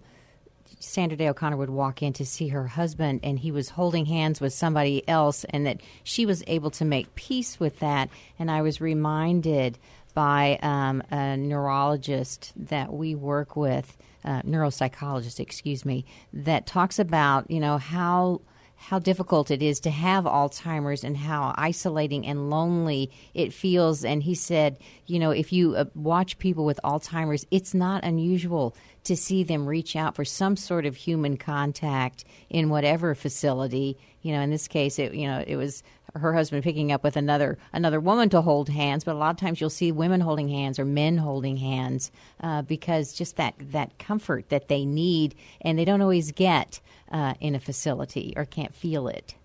[0.83, 4.41] Sandra Day O'Connor would walk in to see her husband, and he was holding hands
[4.41, 8.09] with somebody else, and that she was able to make peace with that.
[8.37, 9.77] And I was reminded
[10.13, 17.49] by um, a neurologist that we work with, uh, neuropsychologist, excuse me, that talks about
[17.49, 18.41] you know how
[18.87, 24.03] how difficult it is to have Alzheimer's and how isolating and lonely it feels.
[24.03, 28.75] And he said, you know, if you uh, watch people with Alzheimer's, it's not unusual
[29.05, 33.97] to see them reach out for some sort of human contact in whatever facility.
[34.21, 35.81] You know, in this case, it you know it was
[36.15, 39.37] her husband picking up with another another woman to hold hands, but a lot of
[39.37, 43.97] times you'll see women holding hands or men holding hands uh, because just that that
[43.97, 46.81] comfort that they need and they don't always get
[47.13, 49.35] uh, in a facility or can't feel it.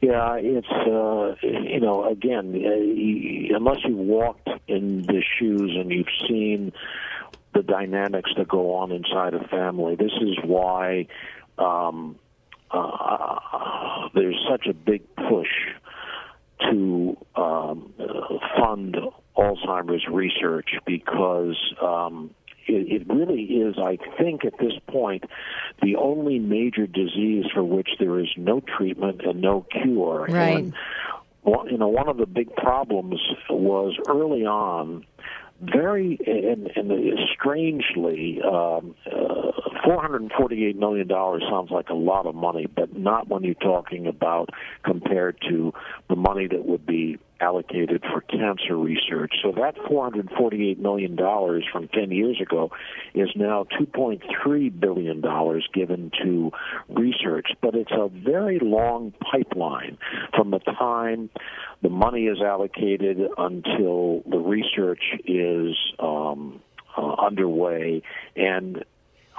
[0.00, 6.06] Yeah, it's uh, you know again, uh, unless you've walked in the shoes and you've
[6.28, 6.72] seen
[7.54, 11.06] the dynamics that go on inside a family, this is why
[11.58, 12.16] um,
[12.70, 15.48] uh, there's such a big push
[16.70, 18.96] to um, uh, fund
[19.36, 22.30] Alzheimer's research because um,
[22.66, 25.24] it, it really is, I think, at this point,
[25.82, 30.26] the only major disease for which there is no treatment and no cure.
[30.28, 30.56] Right.
[30.58, 30.74] And,
[31.42, 35.06] well, you know, one of the big problems was early on
[35.60, 39.52] very and, and strangely, um, uh,
[39.84, 43.54] four hundred forty-eight million dollars sounds like a lot of money, but not when you're
[43.54, 44.48] talking about
[44.84, 45.72] compared to
[46.08, 49.34] the money that would be allocated for cancer research.
[49.42, 52.70] So that four hundred forty-eight million dollars from ten years ago
[53.14, 56.52] is now two point three billion dollars given to
[56.88, 59.98] research, but it's a very long pipeline
[60.34, 61.30] from the time
[61.82, 66.60] the money is allocated until the research is um,
[66.96, 68.02] uh, underway,
[68.36, 68.84] and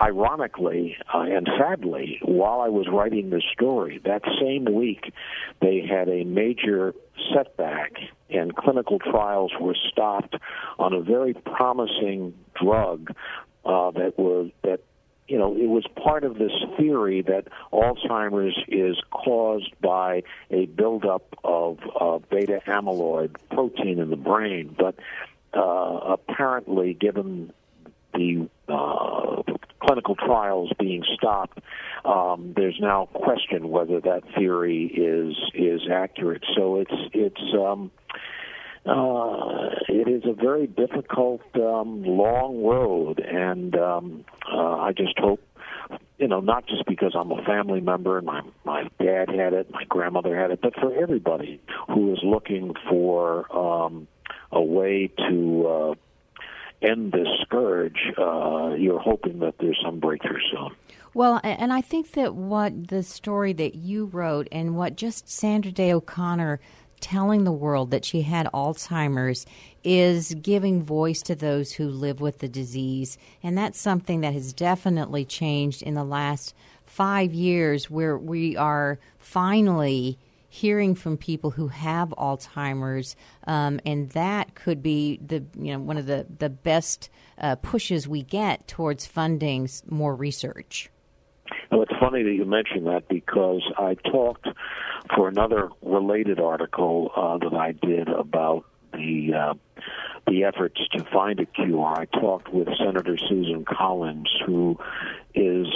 [0.02, 5.14] ironically uh, and sadly, while I was writing this story, that same week,
[5.62, 6.94] they had a major
[7.34, 7.94] setback
[8.30, 10.36] and clinical trials were stopped
[10.80, 13.12] on a very promising drug
[13.66, 14.80] uh, that was that
[15.28, 21.24] you know, it was part of this theory that Alzheimer's is caused by a buildup
[21.46, 24.76] of uh, beta amyloid protein in the brain.
[24.78, 24.96] But
[25.54, 27.54] uh, apparently, given
[28.14, 29.42] the uh,
[29.82, 31.60] clinical trials being stopped,
[32.06, 36.44] um, there's now question whether that theory is is accurate.
[36.56, 37.92] So it's it's um,
[38.86, 45.40] uh, it is a very difficult, um, long road, and um, uh, I just hope,
[46.18, 49.70] you know, not just because I'm a family member and my my dad had it,
[49.72, 54.08] my grandmother had it, but for everybody who is looking for um,
[54.52, 55.94] a way to uh,
[56.82, 60.72] end this scourge, uh, you're hoping that there's some breakthrough soon.
[61.14, 65.72] Well, and I think that what the story that you wrote and what just Sandra
[65.72, 66.60] Day O'Connor
[67.02, 69.46] telling the world that she had Alzheimer's
[69.84, 73.18] is giving voice to those who live with the disease.
[73.44, 79.00] And that's something that has definitely changed in the last five years, where we are
[79.18, 80.18] finally
[80.54, 83.16] hearing from people who have Alzheimer's,
[83.48, 88.06] um, and that could be the you know one of the the best uh, pushes
[88.06, 90.90] we get towards funding more research.
[91.72, 94.46] Well, it's funny that you mention that because I talked
[95.16, 99.54] for another related article uh, that I did about the uh,
[100.28, 101.86] the efforts to find a cure.
[101.86, 104.78] I talked with Senator Susan Collins, who
[105.34, 105.68] is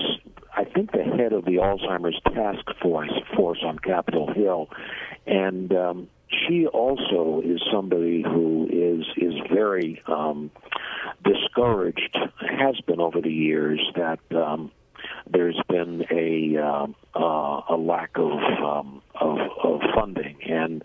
[0.55, 4.69] I think the head of the Alzheimer's task force force on Capitol Hill,
[5.27, 10.51] and um, she also is somebody who is is very um,
[11.23, 14.71] discouraged, has been over the years that um,
[15.29, 18.31] there's been a uh, uh, a lack of,
[18.63, 20.83] um, of of funding, and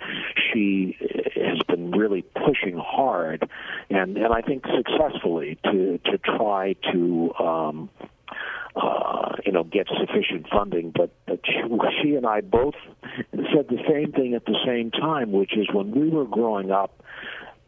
[0.53, 0.97] she
[1.37, 3.49] has been really pushing hard,
[3.89, 7.35] and and I think successfully to to try to.
[7.39, 7.91] Um,
[8.77, 10.93] uh, you know, get sufficient funding.
[10.95, 11.61] But, but she,
[12.03, 12.75] she and I both
[13.33, 17.03] said the same thing at the same time, which is when we were growing up,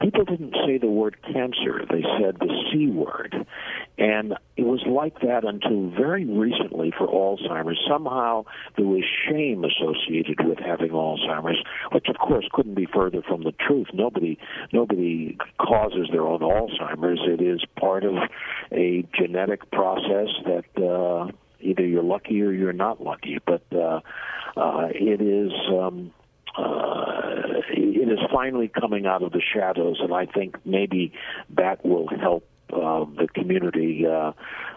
[0.03, 3.47] people didn't say the word cancer, they said the C word.
[3.99, 7.81] And it was like that until very recently for Alzheimer's.
[7.89, 8.45] Somehow
[8.77, 11.63] there was shame associated with having Alzheimer's,
[11.93, 13.89] which of course couldn't be further from the truth.
[13.93, 14.39] Nobody
[14.73, 17.21] nobody causes their own Alzheimer's.
[17.25, 18.15] It is part of
[18.73, 23.39] a genetic process that uh either you're lucky or you're not lucky.
[23.45, 24.01] But uh
[24.57, 26.13] uh it is um
[26.57, 31.13] uh, it is finally coming out of the shadows, and I think maybe
[31.51, 34.33] that will help uh, the community uh,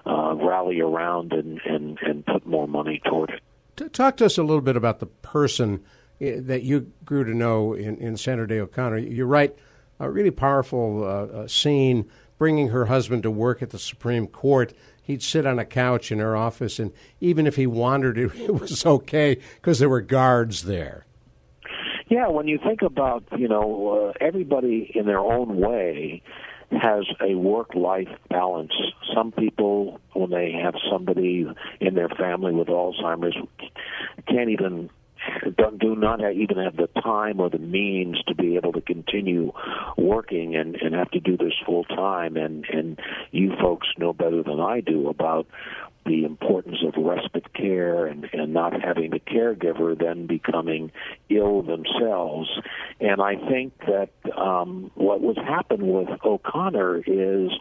[0.05, 3.93] uh, rally around and, and, and put more money toward it.
[3.93, 5.83] Talk to us a little bit about the person
[6.21, 8.97] eh, that you grew to know in, in Day O'Connor.
[8.99, 9.55] You write
[9.99, 14.73] a really powerful uh, scene bringing her husband to work at the Supreme Court.
[15.01, 18.85] He'd sit on a couch in her office, and even if he wandered, it was
[18.85, 21.05] okay because there were guards there.
[22.07, 26.21] Yeah, when you think about, you know, uh, everybody in their own way
[26.71, 28.73] has a work life balance.
[29.13, 31.47] Some people, when they have somebody
[31.79, 33.35] in their family with Alzheimer's,
[34.27, 34.89] can't even
[35.57, 39.51] don't, do not even have the time or the means to be able to continue
[39.97, 42.37] working and, and have to do this full time.
[42.37, 42.99] And, and
[43.31, 45.47] you folks know better than I do about
[46.05, 50.91] the importance of respite care and, and not having the caregiver then becoming
[51.29, 52.49] ill themselves.
[52.99, 57.51] And I think that um, what was happened with O'Connor is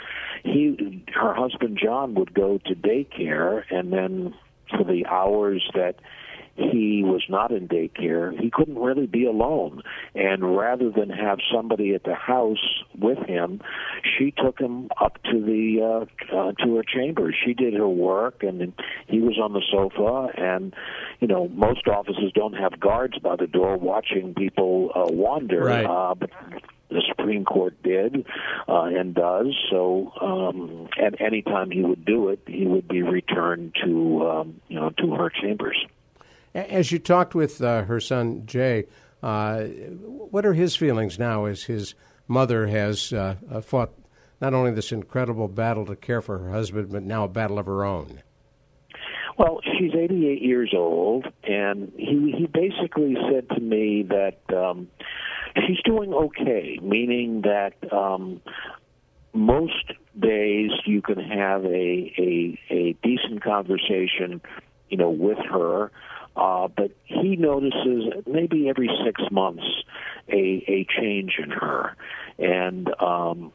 [0.42, 4.34] he, her husband John, would go to daycare, and then
[4.70, 5.96] for the hours that
[6.56, 9.82] he was not in daycare, he couldn't really be alone.
[10.14, 13.60] And rather than have somebody at the house with him,
[14.16, 17.34] she took him up to the uh, uh, to her chamber.
[17.44, 18.72] She did her work, and
[19.08, 20.28] he was on the sofa.
[20.36, 20.74] And
[21.20, 25.64] you know, most offices don't have guards by the door watching people uh, wander.
[25.64, 25.86] Right.
[25.86, 26.30] Uh, but
[26.90, 28.26] the Supreme Court did
[28.68, 29.46] uh, and does.
[29.70, 34.60] So, um, at any time he would do it, he would be returned to um,
[34.68, 35.84] you know to her chambers.
[36.54, 38.86] As you talked with uh, her son Jay,
[39.22, 41.94] uh, what are his feelings now as his
[42.28, 43.92] mother has uh, uh, fought
[44.40, 47.66] not only this incredible battle to care for her husband, but now a battle of
[47.66, 48.22] her own?
[49.36, 54.88] Well, she's 88 years old, and he he basically said to me that um,
[55.66, 58.40] she's doing okay, meaning that um,
[59.32, 64.40] most days you can have a a, a decent conversation,
[64.88, 65.90] you know, with her.
[66.36, 69.64] Uh, but he notices maybe every six months
[70.28, 71.96] a a change in her,
[72.38, 73.52] and um,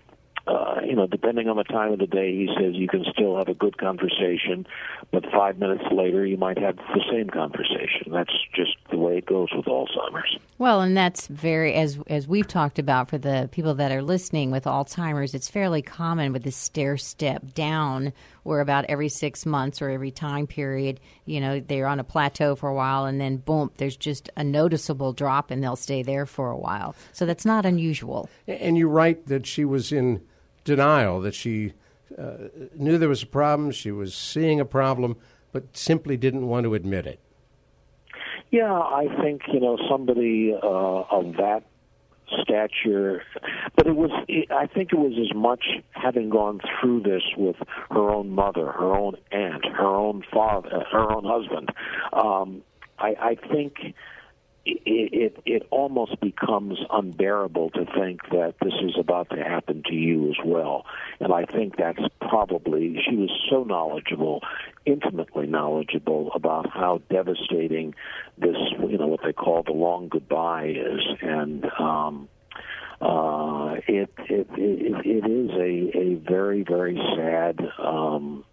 [0.49, 3.37] uh, you know, depending on the time of the day, he says you can still
[3.37, 4.65] have a good conversation,
[5.11, 8.11] but five minutes later you might have the same conversation.
[8.11, 10.37] That's just the way it goes with Alzheimer's.
[10.57, 14.49] Well, and that's very as as we've talked about for the people that are listening
[14.49, 18.11] with Alzheimer's, it's fairly common with the stair step down
[18.43, 22.55] where about every 6 months or every time period, you know, they're on a plateau
[22.55, 26.25] for a while and then boom, there's just a noticeable drop and they'll stay there
[26.25, 26.95] for a while.
[27.13, 28.29] So that's not unusual.
[28.47, 30.21] And you write that she was in
[30.63, 31.73] denial, that she
[32.17, 35.17] uh, knew there was a problem, she was seeing a problem,
[35.51, 37.19] but simply didn't want to admit it.
[38.51, 41.63] Yeah, I think you know somebody uh, of that
[42.41, 43.23] stature,
[43.75, 44.11] but it was.
[44.51, 47.55] I think it was as much having gone through this with
[47.89, 51.69] her own mother, her own aunt, her own father, her own husband.
[52.13, 52.61] Um,
[52.99, 53.95] I, I think
[54.85, 59.93] it, it it almost becomes unbearable to think that this is about to happen to
[59.93, 60.85] you as well.
[61.19, 64.41] And I think that's probably she was so knowledgeable,
[64.85, 67.95] intimately knowledgeable about how devastating
[68.37, 72.29] this you know what they call the long goodbye is, and um,
[73.01, 77.59] uh, it, it it it is a a very very sad.
[77.77, 78.43] Um,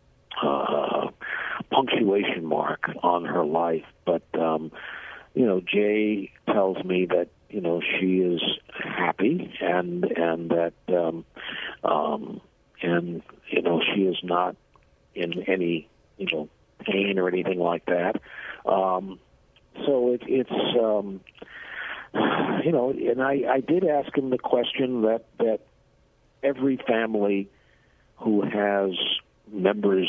[0.42, 1.08] uh,
[1.70, 4.70] punctuation mark on her life, but um,
[5.36, 8.40] you know, Jay tells me that you know she is
[8.72, 11.26] happy and and that um,
[11.84, 12.40] um,
[12.82, 14.56] and you know she is not
[15.14, 16.48] in any you know
[16.80, 18.16] pain or anything like that.
[18.64, 19.20] Um,
[19.84, 20.50] so it, it's
[20.82, 21.20] um,
[22.64, 25.60] you know, and I, I did ask him the question that that
[26.42, 27.50] every family
[28.16, 28.92] who has
[29.52, 30.08] members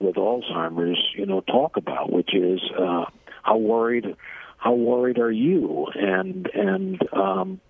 [0.00, 3.04] with Alzheimer's, you know, talk about, which is uh,
[3.44, 4.16] how worried
[4.64, 5.86] how worried are you?
[5.94, 7.60] And and um,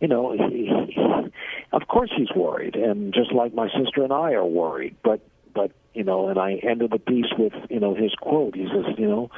[0.00, 1.02] you know, he, he,
[1.72, 4.96] of course he's worried, and just like my sister and I are worried.
[5.02, 5.20] But
[5.54, 8.54] but you know, and I ended the piece with you know his quote.
[8.54, 9.30] He says, you know,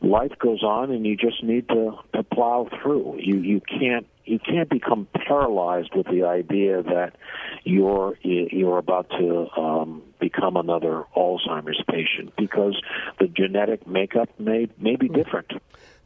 [0.00, 3.18] life goes on, and you just need to to plow through.
[3.20, 7.16] You you can't you can't become paralyzed with the idea that
[7.64, 12.80] you're you're about to um, become another Alzheimer's patient because
[13.18, 15.52] the genetic makeup may may be different.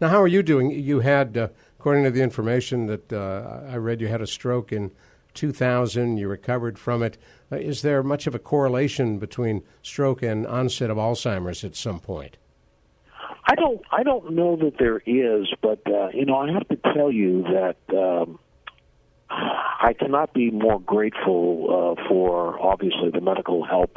[0.00, 0.70] Now, how are you doing?
[0.70, 4.70] You had, uh, according to the information that uh, I read, you had a stroke
[4.72, 4.92] in
[5.32, 6.18] 2000.
[6.18, 7.16] You recovered from it.
[7.50, 12.00] Uh, is there much of a correlation between stroke and onset of Alzheimer's at some
[12.00, 12.36] point?
[13.48, 13.80] I don't.
[13.92, 17.44] I don't know that there is, but uh, you know, I have to tell you
[17.44, 18.40] that um,
[19.28, 23.96] I cannot be more grateful uh, for obviously the medical help.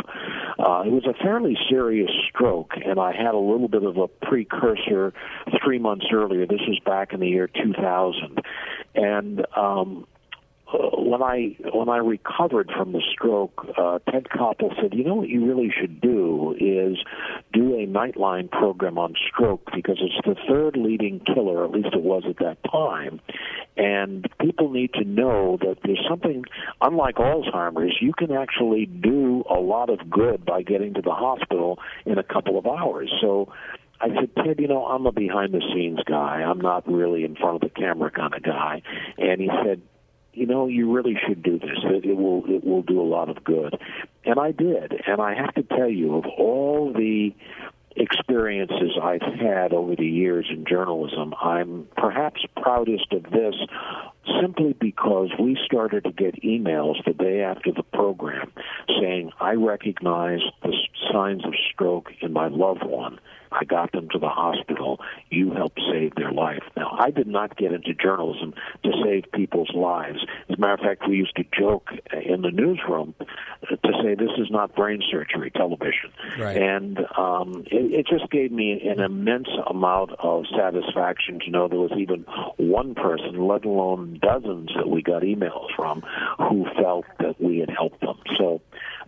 [0.58, 4.08] Uh, it was a fairly serious stroke, and I had a little bit of a
[4.08, 5.14] precursor
[5.64, 6.46] three months earlier.
[6.46, 8.40] This was back in the year 2000,
[8.96, 10.08] and um,
[10.72, 15.30] when I when I recovered from the stroke, uh, Ted Koppel said, "You know what
[15.30, 16.98] you really should do is
[17.54, 22.04] do a Nightline program on stroke because it's the third leading killer, at least it
[22.04, 23.20] was at that time,
[23.78, 26.46] and people need to know that there's something
[26.82, 27.98] unlike Alzheimer's.
[28.00, 32.24] You can actually do a lot of good by getting to the hospital in a
[32.24, 33.12] couple of hours.
[33.22, 33.52] So."
[34.02, 36.42] I said, Ted, you know, I'm a behind the scenes guy.
[36.42, 38.82] I'm not really in front of the camera kind of guy.
[39.18, 39.82] And he said,
[40.34, 41.78] you know, you really should do this.
[41.84, 43.80] It, will it will do a lot of good.
[44.26, 44.94] And I did.
[45.08, 47.34] And I have to tell you, of all the
[47.96, 53.56] experiences I've had over the years in journalism, I'm perhaps proudest of this
[54.40, 58.52] simply because we started to get emails the day after the program
[59.02, 60.74] saying, I recognize the
[61.12, 63.20] signs of stroke in my loved one
[63.52, 65.00] I got them to the hospital.
[65.30, 66.64] You helped save their life.
[66.76, 70.20] Now, I did not get into journalism to save people's lives.
[70.50, 73.16] As a matter of fact, we used to joke in the newsroom
[73.68, 76.12] to say this is not brain surgery television.
[76.38, 76.58] Right.
[76.58, 81.80] And um, it, it just gave me an immense amount of satisfaction to know there
[81.80, 82.26] was even
[82.58, 86.02] one person, let alone dozens that we got emails from,
[86.38, 88.18] who felt that we had helped them.
[88.38, 88.62] So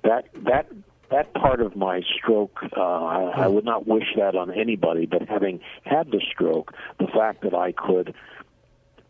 [0.03, 0.67] that that
[1.11, 5.05] that part of my stroke, uh, I, I would not wish that on anybody.
[5.05, 8.15] But having had the stroke, the fact that I could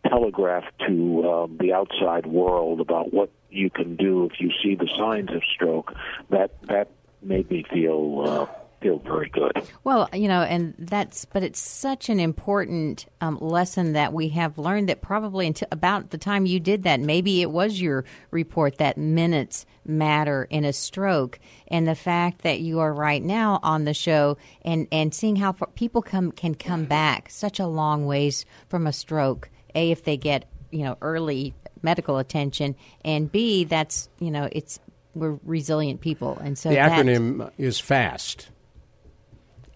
[0.06, 4.88] telegraph to um, the outside world about what you can do if you see the
[4.98, 5.94] signs of stroke,
[6.30, 6.90] that that
[7.22, 9.52] made me feel uh, feel very good.
[9.84, 14.58] Well, you know, and that's, but it's such an important um, lesson that we have
[14.58, 18.78] learned that probably until about the time you did that, maybe it was your report
[18.78, 23.84] that minutes matter in a stroke, and the fact that you are right now on
[23.84, 28.06] the show and and seeing how far people come can come back such a long
[28.06, 29.50] ways from a stroke.
[29.74, 34.78] A, if they get you know early medical attention, and B, that's you know it's
[35.14, 38.50] we're resilient people, and so the acronym is FAST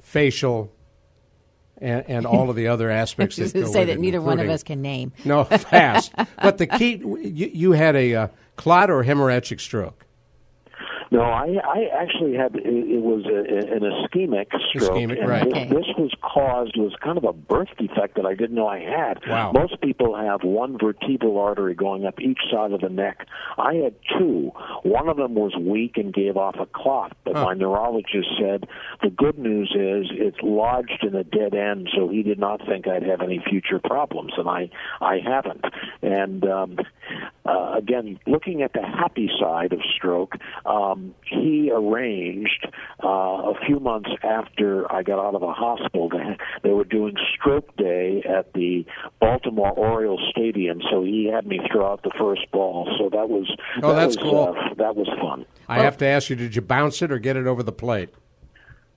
[0.07, 0.73] facial
[1.79, 4.39] and, and all of the other aspects that to go say that it, neither one
[4.39, 5.13] of us can name.
[5.25, 6.13] No, fast.
[6.41, 10.06] but the key, you, you had a uh, clot or hemorrhagic stroke.
[11.11, 15.45] No, I, I actually had it, it was a, an ischemic stroke, Ischemic, and right.
[15.45, 15.65] this, Okay.
[15.69, 19.21] this was caused was kind of a birth defect that I didn't know I had.
[19.29, 19.53] Wow.
[19.53, 23.27] Most people have one vertebral artery going up each side of the neck.
[23.57, 24.51] I had two.
[24.83, 28.69] One of them was weak and gave off a clot, but my neurologist said
[29.03, 32.89] the good news is it's lodged in a dead end, so he did not think
[32.89, 35.65] I'd have any future problems, and I I haven't.
[36.03, 36.79] And um,
[37.45, 40.35] uh, again, looking at the happy side of stroke,
[40.65, 42.67] um, he arranged
[43.03, 46.11] uh, a few months after I got out of the hospital.
[46.11, 48.85] To, they were doing Stroke Day at the
[49.21, 52.89] Baltimore Orioles Stadium, so he had me throw out the first ball.
[52.99, 53.47] So that was
[53.83, 54.57] Oh, that that's was, cool.
[54.59, 55.47] Uh, that was fun.
[55.69, 58.11] I have to ask you, did you bounce it or get it over the plate?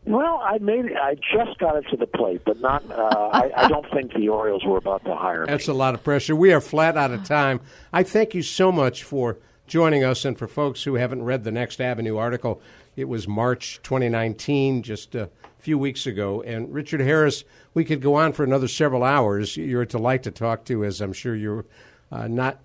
[0.06, 0.94] Well, I made it.
[0.96, 2.90] I just got it to the plate, but not.
[2.90, 5.48] Uh, I, I don't think the Orioles were about to hire me.
[5.48, 6.36] That's a lot of pressure.
[6.36, 7.60] We are flat out of time.
[7.92, 9.38] I thank you so much for
[9.70, 10.26] joining us.
[10.26, 12.62] And for folks who haven't read the Next Avenue article,
[12.96, 16.42] it was March 2019, just a few weeks ago.
[16.42, 19.56] And Richard Harris, we could go on for another several hours.
[19.56, 21.66] You're a delight to talk to, as I'm sure you're
[22.12, 22.60] uh, not,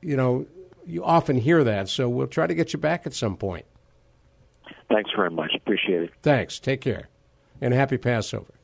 [0.00, 0.46] you know,
[0.86, 1.88] you often hear that.
[1.88, 3.66] So we'll try to get you back at some point.
[4.90, 5.52] Thanks very much.
[5.56, 6.10] Appreciate it.
[6.22, 6.60] Thanks.
[6.60, 7.08] Take care.
[7.60, 8.54] And happy Passover.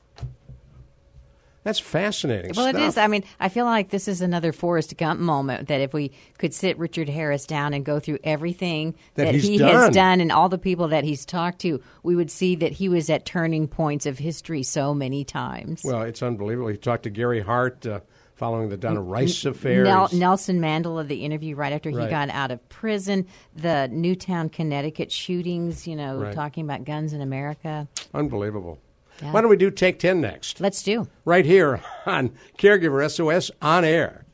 [1.68, 2.52] That's fascinating.
[2.56, 2.88] Well, it stuff.
[2.88, 2.96] is.
[2.96, 6.54] I mean, I feel like this is another Forrest Gump moment that if we could
[6.54, 9.68] sit Richard Harris down and go through everything That that, he done.
[9.74, 12.88] has done and all the people that he's talked to, we would see that he
[12.88, 15.82] was at turning points of history so many times.
[15.84, 16.68] Well, it's unbelievable.
[16.70, 18.00] He talked to Gary Hart uh,
[18.34, 19.84] following the Donna Rice affair.
[19.84, 22.08] Nelson Mandela, the interview right after he Right.
[22.08, 26.32] got out of prison, the Newtown, Connecticut shootings, you know, Right.
[26.34, 27.86] talking about guns in America.
[28.14, 28.78] Unbelievable.
[29.22, 29.32] Yeah.
[29.32, 30.60] Why don't we do Take 10 next?
[30.60, 31.08] Let's do.
[31.24, 34.24] Right here on Caregiver SOS on air.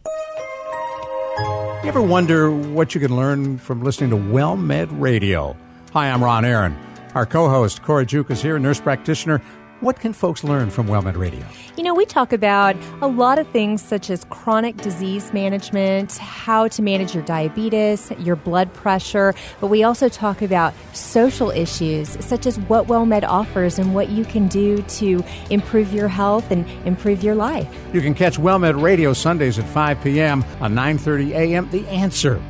[1.82, 5.56] You ever wonder what you can learn from listening to WellMed Radio?
[5.92, 6.76] Hi, I'm Ron Aaron.
[7.14, 9.40] Our co host, Cora Juke, is here, nurse practitioner.
[9.84, 11.44] What can folks learn from WellMed Radio?
[11.76, 16.68] You know, we talk about a lot of things such as chronic disease management, how
[16.68, 22.46] to manage your diabetes, your blood pressure, but we also talk about social issues such
[22.46, 27.22] as what WellMed offers and what you can do to improve your health and improve
[27.22, 27.68] your life.
[27.92, 30.42] You can catch WellMed Radio Sundays at 5 p.m.
[30.62, 31.68] on 9:30 a.m.
[31.70, 32.40] The Answer.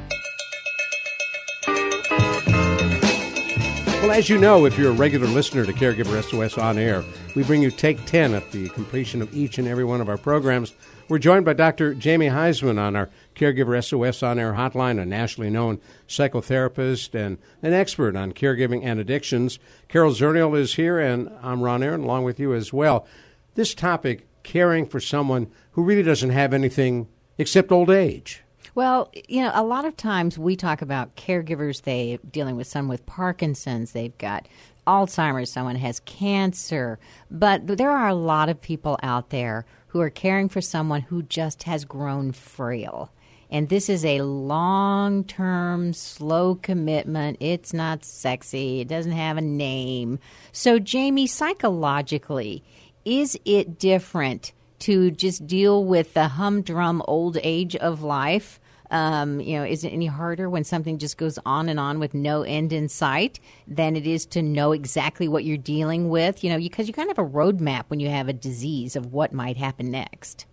[4.15, 7.03] As you know, if you're a regular listener to Caregiver SOS on air,
[7.35, 10.17] we bring you Take 10 at the completion of each and every one of our
[10.17, 10.73] programs.
[11.09, 11.95] We're joined by Dr.
[11.95, 17.73] Jamie Huysman on our Caregiver SOS on air hotline, a nationally known psychotherapist and an
[17.73, 19.59] expert on caregiving and addictions.
[19.89, 23.09] Carol Zernial is here, and I'm Ron Aaron, along with you as well.
[23.57, 28.44] This topic, caring for someone who really doesn't have anything except old age.
[28.75, 31.83] Well, you know, a lot of times we talk about caregivers.
[31.83, 33.93] They dealing with someone with Parkinson's.
[33.93, 34.49] They've got
[34.87, 35.51] Alzheimer's.
[35.51, 36.99] Someone has cancer.
[37.31, 41.23] But there are a lot of people out there who are caring for someone who
[41.23, 43.13] just has grown frail.
[43.49, 47.37] And this is a long term, slow commitment.
[47.39, 48.81] It's not sexy.
[48.81, 50.19] It doesn't have a name.
[50.51, 52.65] So, Jamie, psychologically,
[53.05, 58.59] is it different to just deal with the humdrum old age of life?
[58.95, 62.15] Um, you know, is it any harder when something just goes on and on with
[62.15, 66.45] no end in sight than it is to know exactly what you're dealing with?
[66.45, 69.13] You know, because you kind of have a roadmap when you have a disease of
[69.13, 70.47] what might happen next.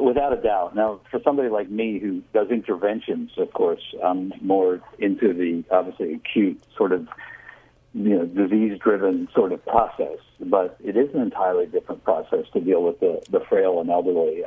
[0.00, 0.76] Without a doubt.
[0.76, 6.14] Now, for somebody like me who does interventions, of course, I'm more into the obviously
[6.14, 7.08] acute sort of
[7.92, 10.18] you know disease-driven sort of process.
[10.38, 14.44] But it is an entirely different process to deal with the, the frail and elderly.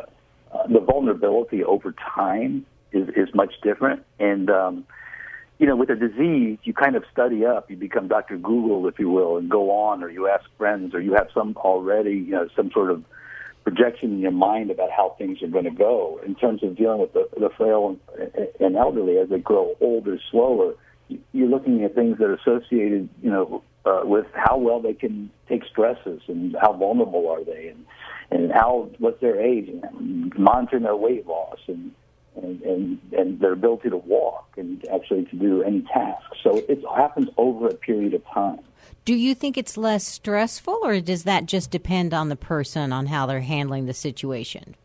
[0.53, 4.85] Uh, the vulnerability over time is is much different, and um,
[5.59, 7.69] you know, with a disease, you kind of study up.
[7.69, 8.37] You become Dr.
[8.37, 11.55] Google, if you will, and go on, or you ask friends, or you have some
[11.57, 13.03] already, you know, some sort of
[13.63, 16.19] projection in your mind about how things are going to go.
[16.25, 20.19] In terms of dealing with the, the frail and, and elderly as they grow older,
[20.31, 20.73] slower,
[21.31, 25.29] you're looking at things that are associated, you know, uh, with how well they can
[25.47, 27.85] take stresses and how vulnerable are they and
[28.31, 31.91] and how what's their age and monitoring their weight loss and
[32.35, 36.23] and, and, and their ability to walk and actually to do any task.
[36.41, 38.59] So it happens over a period of time.
[39.05, 43.07] Do you think it's less stressful, or does that just depend on the person on
[43.07, 44.75] how they're handling the situation?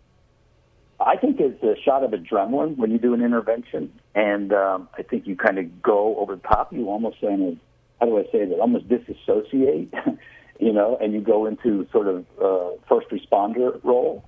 [1.01, 5.03] I think it's a shot of adrenaline when you do an intervention, and um, I
[5.03, 6.72] think you kind of go over the top.
[6.72, 7.57] You almost of,
[8.01, 8.59] how do I say that?
[8.59, 9.92] Almost disassociate,
[10.61, 14.24] you know, and you go into sort of uh, first responder role.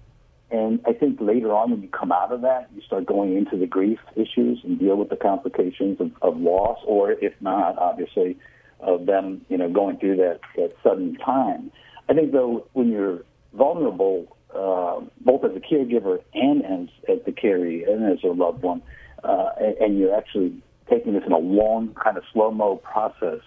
[0.51, 3.57] And I think later on, when you come out of that, you start going into
[3.57, 8.37] the grief issues and deal with the complications of, of loss, or if not, obviously,
[8.81, 11.71] of them, you know, going through that, that sudden time.
[12.09, 17.33] I think though, when you're vulnerable, uh, both as a caregiver and as, as the
[17.33, 18.83] caree and as a loved one,
[19.23, 20.61] uh, and, and you're actually
[20.91, 23.41] taking this in a long kind of slow mo process,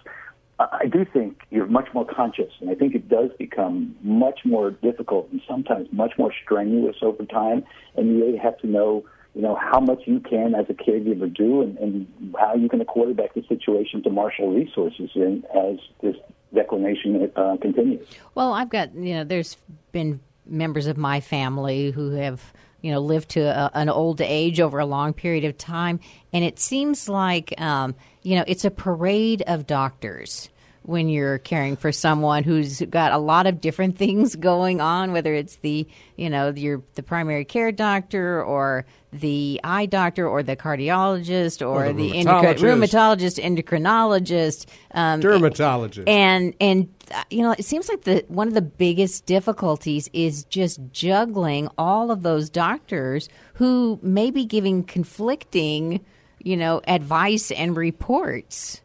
[0.58, 4.70] I do think you're much more conscious, and I think it does become much more
[4.70, 7.64] difficult and sometimes much more strenuous over time.
[7.96, 11.32] And you really have to know, you know, how much you can as a caregiver
[11.32, 16.14] do, and, and how you can quarterback the situation to marshal resources in as this
[16.54, 18.06] declination uh, continues.
[18.36, 19.56] Well, I've got, you know, there's
[19.90, 22.52] been members of my family who have
[22.84, 25.98] you know live to a, an old age over a long period of time
[26.34, 30.50] and it seems like um, you know it's a parade of doctors
[30.82, 35.32] when you're caring for someone who's got a lot of different things going on, whether
[35.34, 40.56] it's the you know your the primary care doctor or the eye doctor or the
[40.56, 42.58] cardiologist or, Or the the, rheumatologist.
[42.58, 46.06] rheumatologist, endocrinologist, um, Dermatologist.
[46.08, 46.93] and and
[47.30, 52.10] you know it seems like the one of the biggest difficulties is just juggling all
[52.10, 56.04] of those doctors who may be giving conflicting
[56.42, 58.80] you know advice and reports.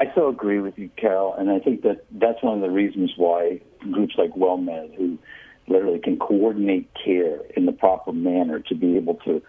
[0.00, 3.12] I so agree with you, Carol, and I think that that's one of the reasons
[3.16, 5.18] why groups like WellMed, who
[5.66, 9.42] literally can coordinate care in the proper manner to be able to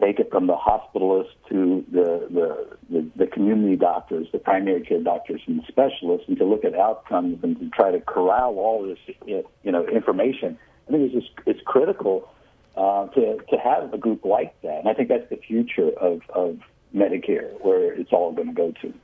[0.00, 5.00] take it from the hospitalist to the, the, the, the community doctors, the primary care
[5.00, 8.86] doctors, and the specialists, and to look at outcomes and to try to corral all
[8.86, 10.58] this, you know, information.
[10.88, 12.28] I think it's just it's critical
[12.76, 16.20] uh, to to have a group like that, and I think that's the future of
[16.30, 16.58] of
[16.94, 18.94] Medicare, where it's all going to go to.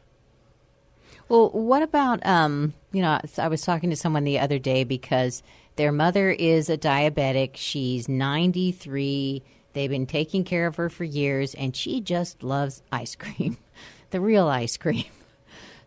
[1.28, 5.42] Well, what about um, you know, I was talking to someone the other day because
[5.76, 7.52] their mother is a diabetic.
[7.54, 9.42] She's 93.
[9.72, 13.56] They've been taking care of her for years and she just loves ice cream.
[14.10, 15.04] the real ice cream.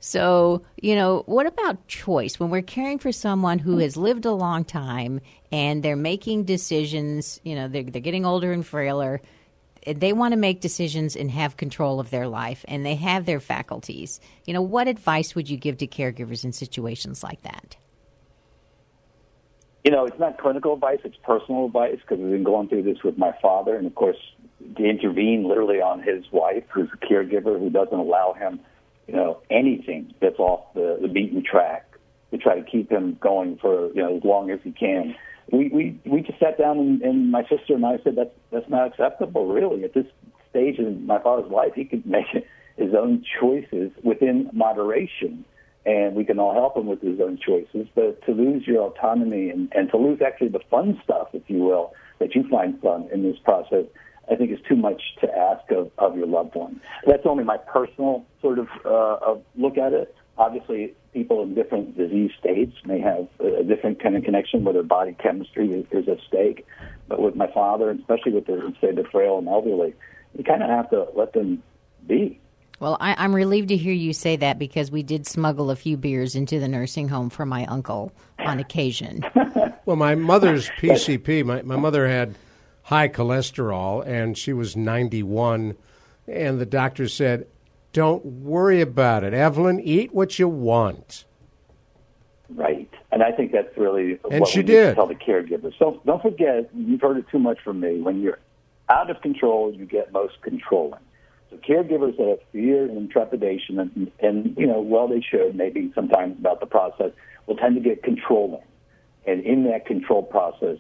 [0.02, 2.40] So, you know, what about choice?
[2.40, 5.20] When we're caring for someone who has lived a long time
[5.52, 9.20] and they're making decisions, you know, they're, they're getting older and frailer,
[9.84, 13.40] they want to make decisions and have control of their life and they have their
[13.40, 14.20] faculties.
[14.46, 17.76] You know, what advice would you give to caregivers in situations like that?
[19.86, 23.04] You know, it's not clinical advice, it's personal advice because we've been going through this
[23.04, 24.18] with my father, and of course,
[24.78, 28.60] to intervene literally on his wife, who's a caregiver who doesn't allow him,
[29.08, 31.88] you know, anything that's off the, the beaten track
[32.32, 35.14] to try to keep him going for, you know, as long as he can.
[35.52, 38.68] We, we, we just sat down and, and my sister and I said that's, that's
[38.68, 39.84] not acceptable, really.
[39.84, 40.08] At this
[40.50, 42.26] stage in my father's life, he could make
[42.76, 45.46] his own choices within moderation
[45.86, 47.88] and we can all help him with his own choices.
[47.94, 51.60] But to lose your autonomy and, and to lose actually the fun stuff, if you
[51.60, 53.86] will, that you find fun in this process,
[54.32, 56.82] I think is too much to ask of, of your loved one.
[57.06, 60.16] That's only my personal sort of uh, of look at it.
[60.38, 64.84] Obviously, people in different disease states may have a different kind of connection where their
[64.84, 66.66] body chemistry is, is at stake.
[67.08, 69.94] But with my father, especially with the say the frail and elderly,
[70.38, 71.62] you kind of have to let them
[72.08, 72.40] be.
[72.80, 75.96] Well, I, I'm relieved to hear you say that because we did smuggle a few
[75.98, 79.24] beers into the nursing home for my uncle on occasion.
[79.86, 82.34] Well, my mother's PCP, my, my mother had
[82.82, 85.76] high cholesterol and she was 91.
[86.28, 87.46] And the doctor said,
[87.94, 89.36] Don't worry about it.
[89.36, 91.26] Evelyn, eat what you want.
[92.50, 92.90] Right.
[93.12, 94.90] And I think that's really And what she we need did.
[94.90, 95.78] to tell the caregivers.
[95.78, 98.02] So don't forget, you've heard it too much from me.
[98.02, 98.40] When you're
[98.90, 101.00] out of control, you get most controlling.
[101.56, 105.92] So caregivers that have fear and trepidation, and, and you know, well, they should maybe
[105.96, 107.12] sometimes about the process,
[107.48, 108.64] will tend to get controlling.
[109.28, 110.78] And in that control process,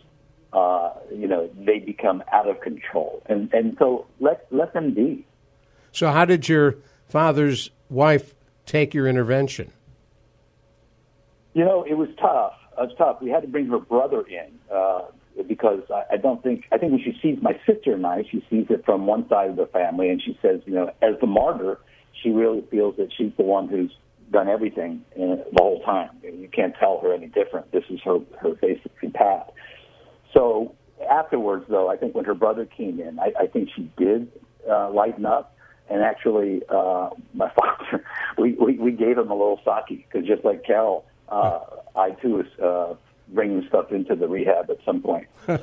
[0.53, 3.21] uh, you know, they become out of control.
[3.25, 5.25] And and so let let them be.
[5.91, 9.71] So, how did your father's wife take your intervention?
[11.53, 12.53] You know, it was tough.
[12.77, 13.21] It was tough.
[13.21, 15.03] We had to bring her brother in uh,
[15.47, 18.45] because I, I don't think I think when she sees my sister and I, she
[18.49, 21.27] sees it from one side of the family, and she says, you know, as the
[21.27, 21.79] martyr,
[22.21, 23.91] she really feels that she's the one who's
[24.31, 26.09] done everything in, the whole time.
[26.23, 27.71] You can't tell her any different.
[27.71, 29.49] This is her her basic path.
[30.33, 30.75] So
[31.09, 34.31] afterwards, though, I think when her brother came in, I, I think she did
[34.69, 35.55] uh, lighten up.
[35.89, 38.03] And actually, uh, my father,
[38.37, 41.59] we, we, we gave him a little sake because just like Carol, uh,
[41.95, 42.95] I too was uh,
[43.29, 45.27] bringing stuff into the rehab at some point.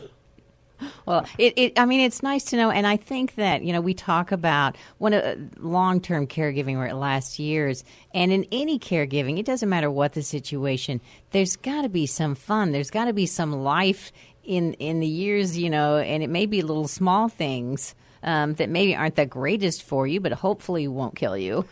[1.07, 3.81] Well, it, it, I mean, it's nice to know, and I think that you know
[3.81, 7.85] we talk about one of uh, long-term caregiving where it lasts years,
[8.15, 11.01] and in any caregiving, it doesn't matter what the situation.
[11.31, 12.73] There's got to be some fun.
[12.73, 14.13] There's got to be some life
[14.45, 18.69] in in the years, you know, and it may be little small things um, that
[18.69, 21.65] maybe aren't the greatest for you, but hopefully won't kill you.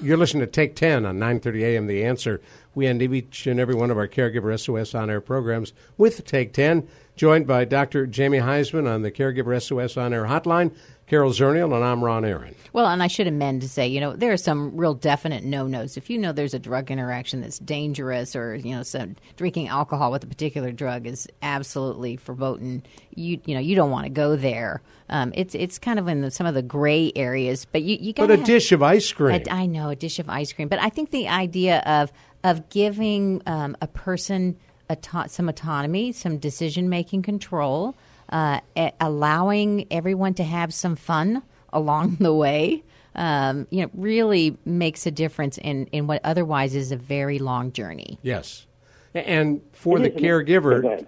[0.00, 1.86] You're listening to Take 10 on 9:30 a.m.
[1.86, 2.40] The Answer.
[2.74, 6.52] We end each and every one of our Caregiver SOS on air programs with Take
[6.52, 8.06] 10, joined by Dr.
[8.06, 10.72] Jamie Huysman on the Caregiver SOS on air hotline.
[11.10, 12.54] Carol Zernial, and I'm Ron Aaron.
[12.72, 15.96] Well, and I should amend to say, you know, there are some real definite no-nos.
[15.96, 20.12] If you know there's a drug interaction that's dangerous, or you know, some drinking alcohol
[20.12, 24.36] with a particular drug is absolutely verboten, you you know, you don't want to go
[24.36, 24.82] there.
[25.08, 28.12] Um, it's it's kind of in the, some of the gray areas, but you you
[28.12, 28.28] got.
[28.28, 29.42] But a dish of ice cream.
[29.50, 32.12] I know a dish of ice cream, but I think the idea of
[32.42, 34.56] of giving um, a person
[34.88, 37.94] auto- some autonomy, some decision making control
[38.30, 38.60] uh,
[39.00, 42.82] allowing everyone to have some fun along the way.
[43.12, 47.72] Um, you know, really makes a difference in, in what otherwise is a very long
[47.72, 48.20] journey.
[48.22, 48.66] Yes.
[49.12, 51.04] And for the caregiver,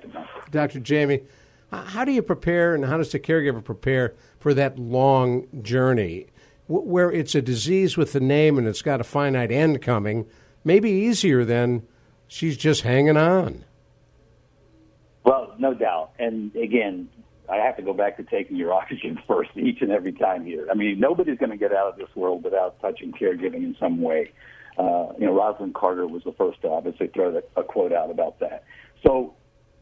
[0.50, 0.80] Dr.
[0.80, 1.20] Jamie,
[1.70, 6.26] how do you prepare and how does the caregiver prepare for that long journey
[6.66, 10.26] where it's a disease with a name and it's got a finite end coming?
[10.64, 11.86] Maybe easier than
[12.28, 13.64] she's just hanging on.
[15.24, 16.12] Well, no doubt.
[16.18, 17.08] And again,
[17.48, 20.66] I have to go back to taking your oxygen first each and every time here.
[20.70, 24.00] I mean, nobody's going to get out of this world without touching caregiving in some
[24.00, 24.32] way.
[24.78, 28.10] Uh, you know, Rosalynn Carter was the first to obviously throw a, a quote out
[28.10, 28.64] about that.
[29.06, 29.34] So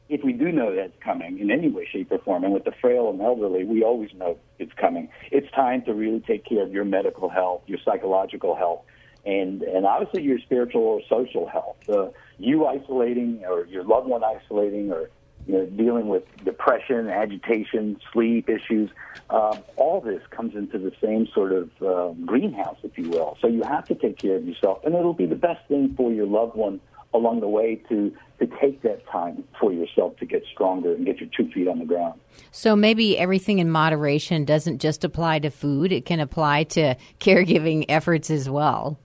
[0.09, 2.73] if we do know that's coming in any way, shape, or form, and with the
[2.81, 5.09] frail and elderly, we always know it's coming.
[5.31, 8.81] It's time to really take care of your medical health, your psychological health,
[9.25, 11.77] and and obviously your spiritual or social health.
[11.89, 12.09] Uh,
[12.39, 15.11] you isolating, or your loved one isolating, or
[15.47, 18.91] you know, dealing with depression, agitation, sleep issues.
[19.31, 23.37] Um, all this comes into the same sort of um, greenhouse, if you will.
[23.41, 26.13] So you have to take care of yourself, and it'll be the best thing for
[26.13, 26.81] your loved one
[27.13, 31.19] along the way to to take that time for yourself to get stronger and get
[31.19, 32.19] your two feet on the ground.
[32.53, 37.85] So maybe everything in moderation doesn't just apply to food; it can apply to caregiving
[37.89, 38.99] efforts as well.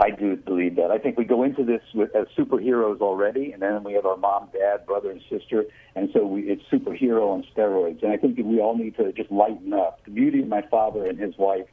[0.00, 0.90] I do believe that.
[0.90, 4.16] I think we go into this with, as superheroes already, and then we have our
[4.16, 8.02] mom, dad, brother, and sister, and so we, it's superhero on steroids.
[8.02, 10.02] And I think we all need to just lighten up.
[10.06, 11.66] The beauty of my father and his wife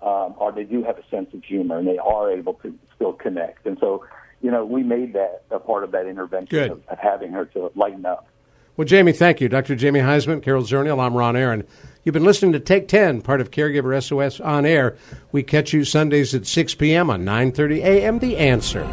[0.00, 3.12] um, are they do have a sense of humor, and they are able to still
[3.12, 3.66] connect.
[3.66, 4.04] And so,
[4.42, 7.72] you know, we made that a part of that intervention of, of having her to
[7.74, 8.28] lighten up.
[8.76, 9.48] Well, Jamie, thank you.
[9.48, 9.74] Dr.
[9.74, 11.66] Jamie Huysman, Carol Zernial, I'm Ron Aaron.
[12.04, 14.96] You've been listening to Take 10, part of Caregiver SOS on air.
[15.32, 17.10] We catch you Sundays at 6 p.m.
[17.10, 18.18] on 9:30 a.m.
[18.18, 18.86] The Answer.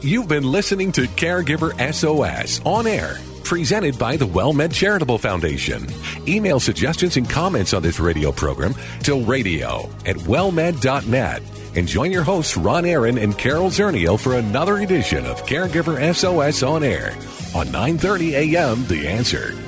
[0.00, 5.86] You've been listening to Caregiver SOS on air, presented by the WellMed Charitable Foundation.
[6.26, 8.74] Email suggestions and comments on this radio program
[9.04, 11.42] to radio at wellmed.net.
[11.78, 16.64] And join your hosts Ron Aaron and Carol Zernial for another edition of Caregiver SOS
[16.64, 17.12] on air
[17.54, 18.84] on 9:30 a.m.
[18.88, 19.67] The Answer.